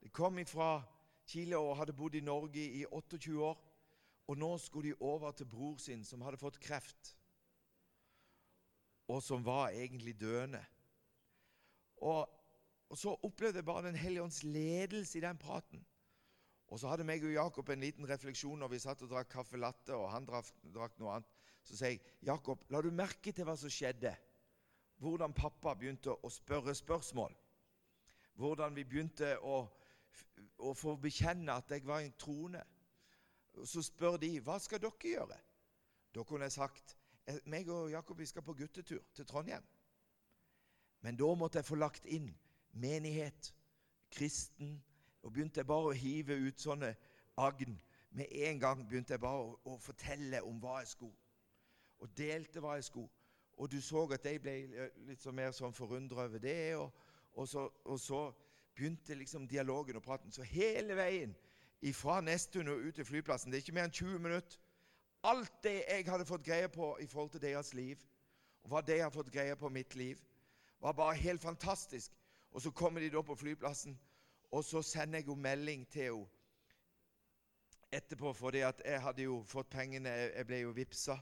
De 0.03 0.11
kom 0.13 0.39
ifra 0.39 0.83
Chile 1.27 1.59
og 1.59 1.77
hadde 1.79 1.97
bodd 1.97 2.15
i 2.19 2.25
Norge 2.25 2.63
i 2.63 2.85
28 2.85 3.39
år. 3.43 3.59
Og 4.31 4.39
nå 4.39 4.51
skulle 4.59 4.93
de 4.93 5.01
over 5.01 5.33
til 5.33 5.49
bror 5.51 5.79
sin, 5.83 6.05
som 6.05 6.23
hadde 6.23 6.39
fått 6.39 6.61
kreft, 6.63 7.17
og 9.11 9.19
som 9.23 9.43
var 9.45 9.75
egentlig 9.75 10.15
døende. 10.21 10.61
Og, 11.97 12.29
og 12.89 12.99
så 12.99 13.17
opplevde 13.27 13.59
jeg 13.59 13.67
bare 13.67 13.87
Den 13.89 13.99
hellige 13.99 14.23
ånds 14.23 14.43
ledelse 14.43 15.19
i 15.19 15.21
den 15.21 15.39
praten. 15.39 15.85
Og 16.73 16.81
så 16.81 16.89
hadde 16.89 17.05
meg 17.05 17.25
og 17.25 17.35
Jakob 17.35 17.69
en 17.69 17.83
liten 17.83 18.09
refleksjon 18.09 18.63
når 18.63 18.71
vi 18.73 18.79
satt 18.81 19.03
og 19.05 19.11
drakk 19.11 19.29
kaffe 19.35 19.59
latte, 19.61 19.93
og 19.93 20.09
han 20.11 20.25
drakk, 20.25 20.49
drakk 20.73 20.95
noe 21.03 21.19
annet. 21.19 21.32
Så 21.63 21.77
sier 21.77 21.89
jeg, 21.95 22.01
'Jakob, 22.23 22.65
la 22.71 22.81
du 22.83 22.91
merke 22.91 23.33
til 23.33 23.45
hva 23.45 23.57
som 23.57 23.71
skjedde?' 23.71 24.17
Hvordan 25.03 25.35
pappa 25.35 25.75
begynte 25.75 26.15
å 26.15 26.29
spørre 26.31 26.75
spørsmål. 26.75 27.35
Hvordan 28.39 28.77
vi 28.77 28.85
begynte 28.85 29.39
å 29.39 29.65
å 30.63 30.73
få 30.79 30.97
bekjenne 31.01 31.55
at 31.55 31.71
jeg 31.71 31.87
var 31.87 32.03
en 32.03 32.15
troende. 32.19 32.63
Så 33.69 33.83
spør 33.85 34.17
de 34.21 34.39
hva 34.45 34.59
skal 34.63 34.81
dere 34.83 35.13
gjøre. 35.15 35.39
Da 36.15 36.25
kunne 36.25 36.49
jeg 36.49 36.57
sagt 36.57 36.97
«Eh, 37.27 37.39
meg 37.47 37.69
og 37.71 37.91
Jakob 37.93 38.19
vi 38.19 38.27
skal 38.27 38.43
på 38.43 38.55
guttetur 38.59 39.03
til 39.15 39.27
Trondheim. 39.27 39.65
Men 41.03 41.19
da 41.19 41.29
måtte 41.35 41.61
jeg 41.61 41.69
få 41.69 41.79
lagt 41.79 42.07
inn 42.07 42.31
menighet, 42.73 43.53
kristen, 44.11 44.81
og 45.23 45.33
begynte 45.33 45.61
jeg 45.61 45.67
bare 45.67 45.93
å 45.93 45.97
hive 45.97 46.37
ut 46.47 46.61
sånne 46.61 46.95
agn. 47.39 47.77
Med 48.11 48.33
en 48.49 48.61
gang 48.61 48.83
begynte 48.89 49.15
jeg 49.15 49.23
bare 49.23 49.45
å, 49.45 49.55
å 49.65 49.77
fortelle 49.81 50.43
om 50.47 50.59
hva 50.63 50.81
jeg 50.83 50.93
skulle, 50.95 51.22
og 52.03 52.11
delte 52.19 52.61
hva 52.61 52.77
jeg 52.79 52.89
skulle. 52.91 53.11
Og 53.63 53.71
du 53.71 53.79
så 53.81 54.03
at 54.15 54.25
jeg 54.27 54.41
ble 54.43 54.57
litt 55.07 55.23
så 55.23 55.33
mer 55.33 55.53
sånn 55.55 55.75
forundra 55.77 56.27
over 56.27 56.43
det. 56.43 56.75
Og, 56.77 56.91
og, 57.35 57.49
så, 57.49 57.69
og 57.85 58.01
så 58.01 58.23
begynte 58.75 59.15
liksom 59.15 59.47
dialogen 59.49 60.01
og 60.01 60.05
praten. 60.05 60.33
Så 60.35 60.43
hele 60.43 60.97
veien 60.99 61.35
fra 61.95 62.21
Nesttun 62.23 62.71
og 62.71 62.85
ut 62.87 62.95
til 62.95 63.05
flyplassen 63.05 63.51
Det 63.51 63.59
er 63.59 63.65
ikke 63.65 63.75
mer 63.75 63.89
enn 63.89 63.95
20 63.95 64.19
minutter. 64.23 64.59
Alt 65.27 65.55
det 65.63 65.77
jeg 65.87 66.07
hadde 66.09 66.27
fått 66.27 66.45
greie 66.47 66.69
på 66.69 66.97
i 67.03 67.07
forhold 67.07 67.31
til 67.31 67.43
deres 67.43 67.75
liv, 67.79 67.99
og 68.63 68.71
hva 68.71 68.81
de 68.83 68.99
har 68.99 69.11
fått 69.15 69.31
greie 69.35 69.55
på 69.59 69.69
mitt 69.71 69.95
liv, 69.95 70.19
var 70.83 70.97
bare 70.99 71.15
helt 71.19 71.43
fantastisk. 71.43 72.11
Og 72.51 72.63
så 72.63 72.71
kommer 72.71 73.01
de 73.01 73.11
da 73.11 73.23
på 73.23 73.35
flyplassen, 73.39 73.95
og 74.51 74.65
så 74.65 74.83
sender 74.83 75.19
jeg 75.23 75.29
jo 75.31 75.35
melding 75.35 75.87
til 75.91 76.03
henne 76.03 76.27
etterpå, 77.93 78.33
fordi 78.33 78.63
at 78.65 78.83
jeg 78.85 79.03
hadde 79.03 79.23
jo 79.23 79.43
fått 79.45 79.69
pengene 79.71 80.09
Jeg 80.09 80.47
ble 80.49 80.63
jo 80.63 80.71
vippsa 80.73 81.19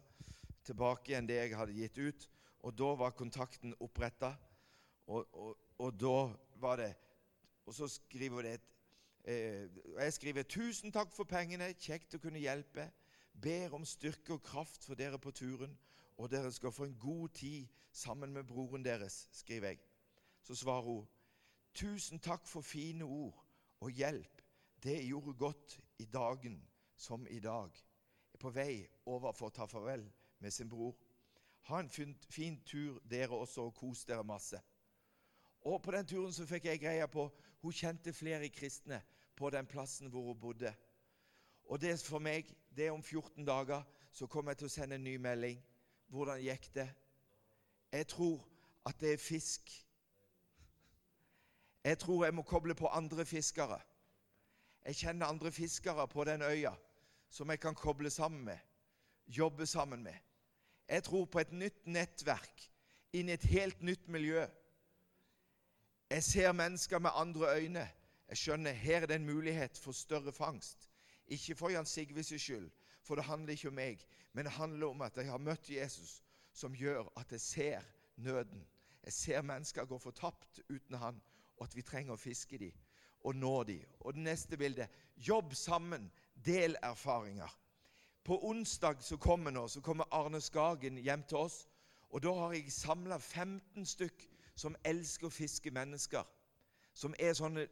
tilbake 0.65 1.13
igjen 1.13 1.29
det 1.29 1.39
jeg 1.41 1.57
hadde 1.57 1.77
gitt 1.77 1.99
ut. 1.99 2.29
Og 2.61 2.75
da 2.79 2.95
var 2.99 3.17
kontakten 3.17 3.75
oppretta. 3.81 4.35
Og, 5.07 5.27
og, 5.33 5.57
og 5.79 5.95
da 6.01 6.19
var 6.61 6.77
det 6.83 6.93
og 7.71 7.75
så 7.75 7.89
skriver 7.89 8.43
det 8.43 8.61
eh, 9.25 9.69
Jeg 9.99 10.13
skriver 10.13 10.43
'Tusen 10.43 10.93
takk 10.93 11.13
for 11.13 11.25
pengene. 11.25 11.73
Kjekt 11.79 12.15
å 12.15 12.19
kunne 12.19 12.43
hjelpe.' 12.43 12.91
'Ber 13.41 13.75
om 13.75 13.85
styrke 13.85 14.35
og 14.35 14.43
kraft 14.43 14.85
for 14.85 14.95
dere 14.99 15.19
på 15.19 15.31
turen.' 15.31 15.79
'Og 16.19 16.31
dere 16.31 16.53
skal 16.53 16.73
få 16.73 16.85
en 16.85 16.99
god 16.99 17.29
tid 17.29 17.69
sammen 17.93 18.33
med 18.33 18.45
broren 18.45 18.85
deres', 18.85 19.29
skriver 19.33 19.69
jeg. 19.69 19.79
Så 20.43 20.55
svarer 20.55 20.83
hun 20.83 21.09
'Tusen 21.75 22.19
takk 22.19 22.47
for 22.47 22.61
fine 22.61 23.05
ord 23.05 23.47
og 23.81 23.91
hjelp. 23.91 24.43
Det 24.83 25.07
gjorde 25.07 25.35
godt 25.35 25.81
i 25.99 26.05
dagen 26.05 26.69
som 26.97 27.27
i 27.31 27.39
dag.' 27.39 27.85
Jeg 28.33 28.35
er 28.35 28.39
på 28.39 28.51
vei 28.51 28.89
over 29.07 29.33
for 29.33 29.47
å 29.47 29.55
ta 29.55 29.67
farvel 29.67 30.11
med 30.41 30.51
sin 30.51 30.69
bror. 30.69 30.97
Ha 31.69 31.81
en 31.81 31.89
fin, 32.29 32.61
tur, 32.67 33.01
dere 33.11 33.37
også, 33.37 33.63
og 33.63 33.75
kos 33.75 34.05
dere 34.05 34.25
masse. 34.25 34.61
Og 35.61 35.83
På 35.83 35.91
den 35.91 36.07
turen 36.07 36.33
så 36.33 36.47
fikk 36.47 36.65
jeg 36.65 36.81
greie 36.81 37.09
på 37.09 37.29
Hun 37.61 37.73
kjente 37.73 38.13
flere 38.13 38.49
kristne 38.49 39.03
på 39.37 39.51
den 39.51 39.67
plassen 39.67 40.09
hvor 40.09 40.23
hun 40.33 40.41
bodde. 40.41 40.75
Og 41.65 41.81
det 41.81 42.01
for 42.01 42.19
meg, 42.19 42.49
det 42.77 42.87
er 42.87 42.93
om 42.93 43.03
14 43.03 43.45
dager, 43.45 43.83
så 44.13 44.27
kommer 44.27 44.51
jeg 44.51 44.59
til 44.59 44.67
å 44.67 44.73
sende 44.73 44.97
en 44.97 45.05
ny 45.05 45.17
melding. 45.17 45.61
Hvordan 46.09 46.41
gikk 46.41 46.71
det? 46.75 46.89
Jeg 47.93 48.07
tror 48.07 48.49
at 48.87 49.01
det 49.01 49.13
er 49.13 49.21
fisk. 49.21 49.71
Jeg 51.85 51.99
tror 51.99 52.25
jeg 52.25 52.35
må 52.35 52.43
koble 52.43 52.75
på 52.75 52.89
andre 52.89 53.25
fiskere. 53.25 53.81
Jeg 54.85 54.97
kjenner 54.97 55.27
andre 55.27 55.53
fiskere 55.53 56.09
på 56.09 56.25
den 56.25 56.43
øya 56.43 56.73
som 57.31 57.51
jeg 57.51 57.61
kan 57.61 57.75
koble 57.75 58.11
sammen 58.11 58.45
med, 58.45 58.59
jobbe 59.27 59.67
sammen 59.67 60.03
med. 60.03 60.17
Jeg 60.91 61.05
tror 61.07 61.25
på 61.31 61.39
et 61.39 61.53
nytt 61.55 61.87
nettverk 61.87 62.65
inn 63.15 63.29
i 63.31 63.35
et 63.37 63.47
helt 63.53 63.83
nytt 63.87 64.09
miljø. 64.11 64.43
Jeg 66.11 66.25
ser 66.27 66.53
mennesker 66.53 66.99
med 66.99 67.15
andre 67.15 67.53
øyne. 67.61 67.85
Jeg 68.29 68.37
skjønner 68.37 68.75
her 68.75 69.03
er 69.03 69.07
det 69.07 69.21
en 69.21 69.27
mulighet 69.27 69.79
for 69.79 69.95
større 69.95 70.33
fangst. 70.33 70.89
Ikke 71.27 71.55
for 71.55 71.71
Jan 71.71 71.87
Sigvis 71.87 72.33
skyld, 72.43 72.71
for 73.03 73.15
det 73.15 73.25
handler 73.25 73.55
ikke 73.55 73.71
om 73.71 73.79
meg, 73.79 74.03
men 74.33 74.45
det 74.45 74.53
handler 74.53 74.87
om 74.87 75.03
at 75.07 75.17
jeg 75.17 75.31
har 75.31 75.39
møtt 75.39 75.71
Jesus, 75.71 76.23
som 76.53 76.75
gjør 76.75 77.07
at 77.17 77.33
jeg 77.33 77.41
ser 77.41 77.87
nøden. 78.17 78.67
Jeg 79.05 79.13
ser 79.13 79.43
mennesker 79.43 79.85
gå 79.85 79.99
fortapt 79.99 80.61
uten 80.69 80.99
han, 80.99 81.23
og 81.57 81.69
at 81.69 81.77
vi 81.77 81.87
trenger 81.87 82.19
å 82.19 82.21
fiske 82.21 82.59
dem 82.59 82.75
og 83.21 83.37
nå 83.37 83.63
dem. 83.69 83.87
Og 84.01 84.15
det 84.15 84.23
neste 84.27 84.57
bildet 84.57 84.89
jobb 85.17 85.55
sammen, 85.55 86.11
del 86.35 86.77
erfaringer. 86.83 87.51
På 88.25 88.49
onsdag 88.49 89.03
som 89.03 89.19
kommer 89.19 89.51
nå, 89.51 89.69
så 89.69 89.81
kommer 89.81 90.05
Arne 90.11 90.41
Skagen 90.41 90.99
hjem 90.99 91.23
til 91.23 91.37
oss. 91.37 91.69
Og 92.11 92.23
da 92.23 92.33
har 92.35 92.53
jeg 92.53 92.73
samla 92.73 93.19
15 93.19 93.87
stykk 93.87 94.27
som 94.55 94.77
elsker 94.85 95.27
å 95.27 95.33
fiske 95.33 95.71
mennesker. 95.71 96.27
Som 96.95 97.15
er 97.19 97.35
sånne 97.35 97.67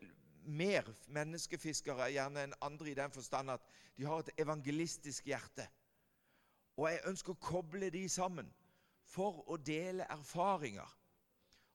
mer 0.49 0.87
menneskefiskere 1.13 2.09
gjerne 2.15 2.47
enn 2.47 2.55
andre 2.65 2.91
i 2.91 2.97
den 2.97 3.13
forstand 3.13 3.51
at 3.51 3.67
de 3.97 4.07
har 4.07 4.23
et 4.23 4.31
evangelistisk 4.41 5.27
hjerte. 5.27 5.67
Og 6.79 6.89
jeg 6.89 7.05
ønsker 7.11 7.35
å 7.35 7.43
koble 7.43 7.91
de 7.91 8.07
sammen 8.09 8.49
for 9.05 9.43
å 9.51 9.57
dele 9.57 10.07
erfaringer. 10.11 10.89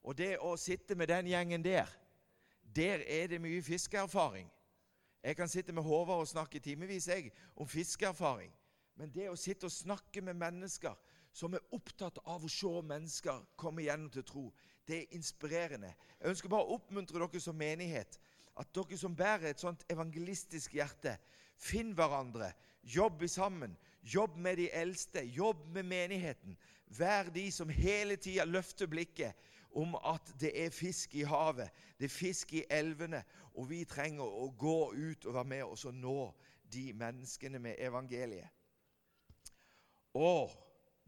Og 0.04 0.18
det 0.18 0.38
å 0.40 0.56
sitte 0.58 0.96
med 0.96 1.12
den 1.12 1.28
gjengen 1.28 1.64
der, 1.64 1.88
der 2.76 3.04
er 3.08 3.28
det 3.28 3.42
mye 3.42 3.62
fiskeerfaring. 3.62 4.50
Jeg 5.24 5.36
kan 5.36 5.48
sitte 5.48 5.72
med 5.72 5.84
Håvard 5.84 6.20
og 6.20 6.28
snakke 6.28 6.60
timevis 6.60 7.10
om 7.56 7.68
fiskeerfaring. 7.68 8.52
Men 8.96 9.12
det 9.14 9.30
å 9.30 9.40
sitte 9.40 9.68
og 9.68 9.74
snakke 9.74 10.22
med 10.22 10.38
mennesker 10.38 10.98
som 11.34 11.56
er 11.58 11.66
opptatt 11.74 12.20
av 12.30 12.44
å 12.46 12.52
se 12.52 12.72
mennesker 12.86 13.42
komme 13.58 13.82
igjennom 13.82 14.12
til 14.14 14.26
tro, 14.28 14.44
det 14.88 15.00
er 15.00 15.16
inspirerende. 15.18 15.94
Jeg 16.20 16.34
ønsker 16.34 16.52
bare 16.52 16.68
å 16.68 16.78
oppmuntre 16.78 17.22
dere 17.22 17.42
som 17.42 17.58
menighet. 17.58 18.20
At 18.60 18.70
dere 18.76 19.00
som 19.00 19.16
bærer 19.18 19.50
et 19.50 19.64
sånt 19.64 19.86
evangelistisk 19.90 20.76
hjerte, 20.78 21.16
finn 21.58 21.94
hverandre. 21.98 22.52
Jobb 22.84 23.24
sammen. 23.32 23.78
Jobb 24.04 24.36
med 24.38 24.60
de 24.60 24.70
eldste. 24.76 25.24
Jobb 25.24 25.66
med 25.74 25.88
menigheten. 25.90 26.58
Vær 26.94 27.32
de 27.34 27.48
som 27.52 27.70
hele 27.70 28.20
tida 28.22 28.46
løfter 28.46 28.92
blikket 28.92 29.40
om 29.74 29.96
at 30.06 30.28
det 30.40 30.52
er 30.66 30.70
fisk 30.70 31.16
i 31.18 31.24
havet, 31.26 31.72
det 31.98 32.06
er 32.06 32.14
fisk 32.14 32.54
i 32.54 32.66
elvene, 32.70 33.24
og 33.58 33.72
vi 33.72 33.80
trenger 33.90 34.26
å 34.26 34.52
gå 34.58 34.94
ut 34.94 35.26
og 35.26 35.34
være 35.34 35.50
med 35.50 35.64
og 35.66 35.96
nå 35.98 36.18
de 36.74 36.92
menneskene 36.94 37.60
med 37.60 37.82
evangeliet. 37.82 38.50
Og 40.14 40.52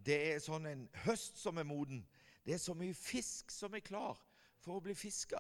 det 0.06 0.18
er 0.32 0.40
sånn 0.44 0.66
en 0.70 0.86
høst 1.06 1.38
som 1.42 1.58
er 1.58 1.68
moden. 1.68 2.04
Det 2.46 2.56
er 2.56 2.62
så 2.62 2.76
mye 2.78 2.94
fisk 2.94 3.52
som 3.54 3.74
er 3.74 3.86
klar 3.86 4.20
for 4.62 4.78
å 4.78 4.84
bli 4.84 4.96
fiska. 4.98 5.40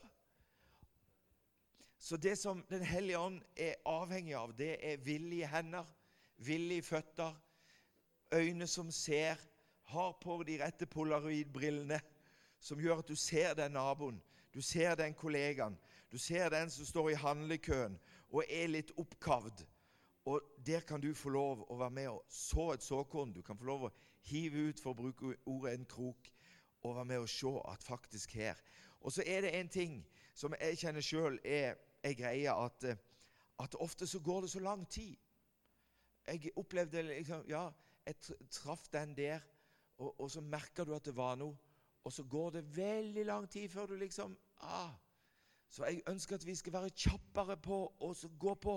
Så 1.99 2.17
det 2.17 2.35
som 2.37 2.63
Den 2.69 2.83
hellige 2.85 3.17
ånd 3.17 3.41
er 3.55 3.79
avhengig 3.85 4.35
av, 4.37 4.53
det 4.57 4.77
er 4.81 5.01
villige 5.01 5.47
hender, 5.47 5.85
villige 6.37 6.83
føtter, 6.83 7.33
øyne 8.33 8.67
som 8.67 8.91
ser, 8.91 9.39
har 9.85 10.17
på 10.21 10.43
de 10.43 10.57
rette 10.63 10.85
polaroidbrillene 10.85 11.99
som 12.59 12.79
gjør 12.81 13.03
at 13.03 13.09
du 13.09 13.15
ser 13.15 13.53
den 13.53 13.75
naboen, 13.77 14.21
du 14.53 14.61
ser 14.61 14.95
den 14.95 15.13
kollegaen, 15.13 15.77
du 16.11 16.17
ser 16.17 16.49
den 16.49 16.69
som 16.69 16.85
står 16.85 17.09
i 17.09 17.19
handlekøen 17.21 17.99
og 18.29 18.43
er 18.49 18.67
litt 18.67 18.91
oppkavd. 18.97 19.65
Og 20.25 20.41
Der 20.65 20.79
kan 20.79 21.01
du 21.01 21.13
få 21.13 21.29
lov 21.29 21.65
å 21.69 21.77
være 21.77 21.91
med 21.91 22.07
og 22.09 22.23
så 22.29 22.71
et 22.73 22.83
såkorn. 22.83 23.33
Du 23.33 23.41
kan 23.41 23.57
få 23.57 23.65
lov 23.65 23.83
å 23.85 23.91
hive 24.25 24.69
ut, 24.69 24.79
for 24.81 24.95
å 24.95 24.97
bruke 24.97 25.35
ordet, 25.45 25.73
en 25.73 25.85
krok 25.85 26.31
og 26.81 26.95
være 26.95 27.05
med 27.05 27.17
og 27.17 27.29
se 27.29 27.51
at 27.69 27.83
faktisk 27.83 28.33
her 28.33 28.55
Og 29.01 29.11
så 29.11 29.23
er 29.25 29.41
det 29.41 29.59
en 29.59 29.69
ting 29.69 29.99
som 30.33 30.53
jeg 30.59 30.77
kjenner 30.77 31.01
sjøl 31.01 31.37
er, 31.45 31.75
er 32.03 32.13
greia, 32.13 32.55
at, 32.65 32.83
eh, 32.83 32.97
at 33.59 33.75
ofte 33.79 34.07
så 34.07 34.19
går 34.19 34.41
det 34.41 34.49
så 34.49 34.59
lang 34.59 34.89
tid. 34.89 35.15
Jeg 36.27 36.51
opplevde 36.55 37.01
liksom 37.01 37.45
Ja, 37.47 37.69
jeg 38.05 38.15
traff 38.51 38.87
den 38.93 39.15
der, 39.17 39.39
og, 39.97 40.19
og 40.19 40.31
så 40.31 40.41
merker 40.41 40.83
du 40.83 40.95
at 40.95 41.05
det 41.05 41.15
var 41.15 41.35
noe. 41.35 41.55
Og 42.03 42.13
så 42.13 42.23
går 42.23 42.49
det 42.49 42.77
veldig 42.77 43.25
lang 43.25 43.49
tid 43.49 43.69
før 43.69 43.85
du 43.85 43.95
liksom 43.95 44.37
ah. 44.61 44.91
Så 45.69 45.85
jeg 45.85 46.03
ønsker 46.07 46.35
at 46.35 46.45
vi 46.45 46.55
skal 46.55 46.73
være 46.73 46.89
kjappere 46.89 47.57
på 47.57 47.79
å 47.99 48.13
gå 48.39 48.53
på. 48.61 48.75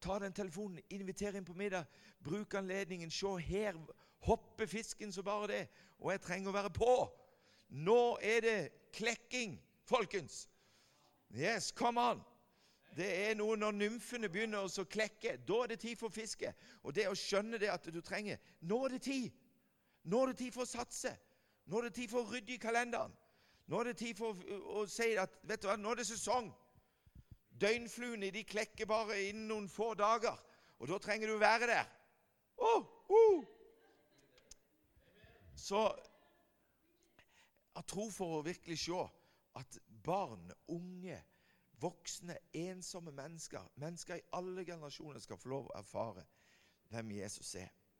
Ta 0.00 0.18
den 0.18 0.32
telefonen, 0.32 0.80
inviter 0.90 1.36
inn 1.36 1.44
på 1.44 1.54
middag. 1.54 1.84
Bruk 2.24 2.54
anledningen. 2.54 3.10
Se, 3.10 3.34
her 3.44 3.76
hopper 4.24 4.66
fisken 4.66 5.12
så 5.12 5.22
bare 5.22 5.48
det. 5.52 5.64
Og 6.00 6.12
jeg 6.12 6.22
trenger 6.24 6.50
å 6.50 6.56
være 6.56 6.72
på. 6.72 6.94
Nå 7.70 8.18
er 8.22 8.40
det 8.44 8.58
klekking, 8.96 9.58
folkens. 9.84 10.48
Yes, 11.30 11.70
come 11.72 12.00
on. 12.00 12.22
Det 12.96 13.06
er 13.28 13.36
noe 13.38 13.54
når 13.56 13.76
nymfene 13.76 14.28
begynner 14.32 14.66
å 14.66 14.84
klekke. 14.84 15.36
Da 15.46 15.62
er 15.62 15.74
det 15.74 15.80
tid 15.84 15.98
for 16.00 16.10
fiske. 16.10 16.50
Og 16.82 16.94
det 16.94 17.06
å 17.06 17.14
skjønne 17.14 17.60
det 17.60 17.70
at 17.70 17.86
du 17.92 18.00
trenger 18.02 18.40
Nå 18.66 18.84
er 18.86 18.96
det 18.96 19.02
tid. 19.06 19.30
Nå 20.02 20.22
er 20.22 20.32
det 20.32 20.40
tid 20.40 20.54
for 20.56 20.64
å 20.66 20.70
satse. 20.70 21.12
Nå 21.70 21.78
er 21.78 21.88
det 21.88 21.98
tid 22.00 22.10
for 22.10 22.24
å 22.24 22.32
rydde 22.32 22.56
i 22.56 22.62
kalenderen. 22.62 23.12
Nå 23.70 23.80
er 23.80 23.92
det 23.92 24.00
tid 24.00 24.18
for 24.18 24.34
å, 24.34 24.60
å 24.80 24.86
si 24.90 25.12
at 25.20 25.36
vet 25.46 25.62
du 25.62 25.68
hva, 25.68 25.76
nå 25.78 25.92
er 25.92 26.00
det 26.00 26.08
sesong. 26.08 26.48
Døgnfluene 27.60 28.30
de 28.32 28.44
klekker 28.44 28.88
bare 28.88 29.18
innen 29.28 29.48
noen 29.50 29.68
få 29.68 29.92
dager. 29.98 30.36
Og 30.80 30.88
da 30.88 30.98
trenger 30.98 31.28
du 31.28 31.38
være 31.40 31.66
der. 31.68 31.88
Oh, 32.56 32.86
oh. 33.08 33.44
Så 35.56 35.82
jeg 37.76 37.84
tror 37.88 38.10
for 38.12 38.38
å 38.38 38.44
virkelig 38.44 38.78
se 38.84 39.02
at 39.60 39.78
barn, 40.04 40.50
unge, 40.72 41.18
voksne, 41.80 42.36
ensomme 42.56 43.12
mennesker, 43.12 43.68
mennesker 43.80 44.20
i 44.20 44.26
alle 44.36 44.64
generasjoner, 44.64 45.20
skal 45.20 45.40
få 45.40 45.52
lov 45.52 45.68
å 45.70 45.78
erfare 45.80 46.24
hvem 46.90 47.12
Jesus 47.18 47.54
er. 47.60 47.70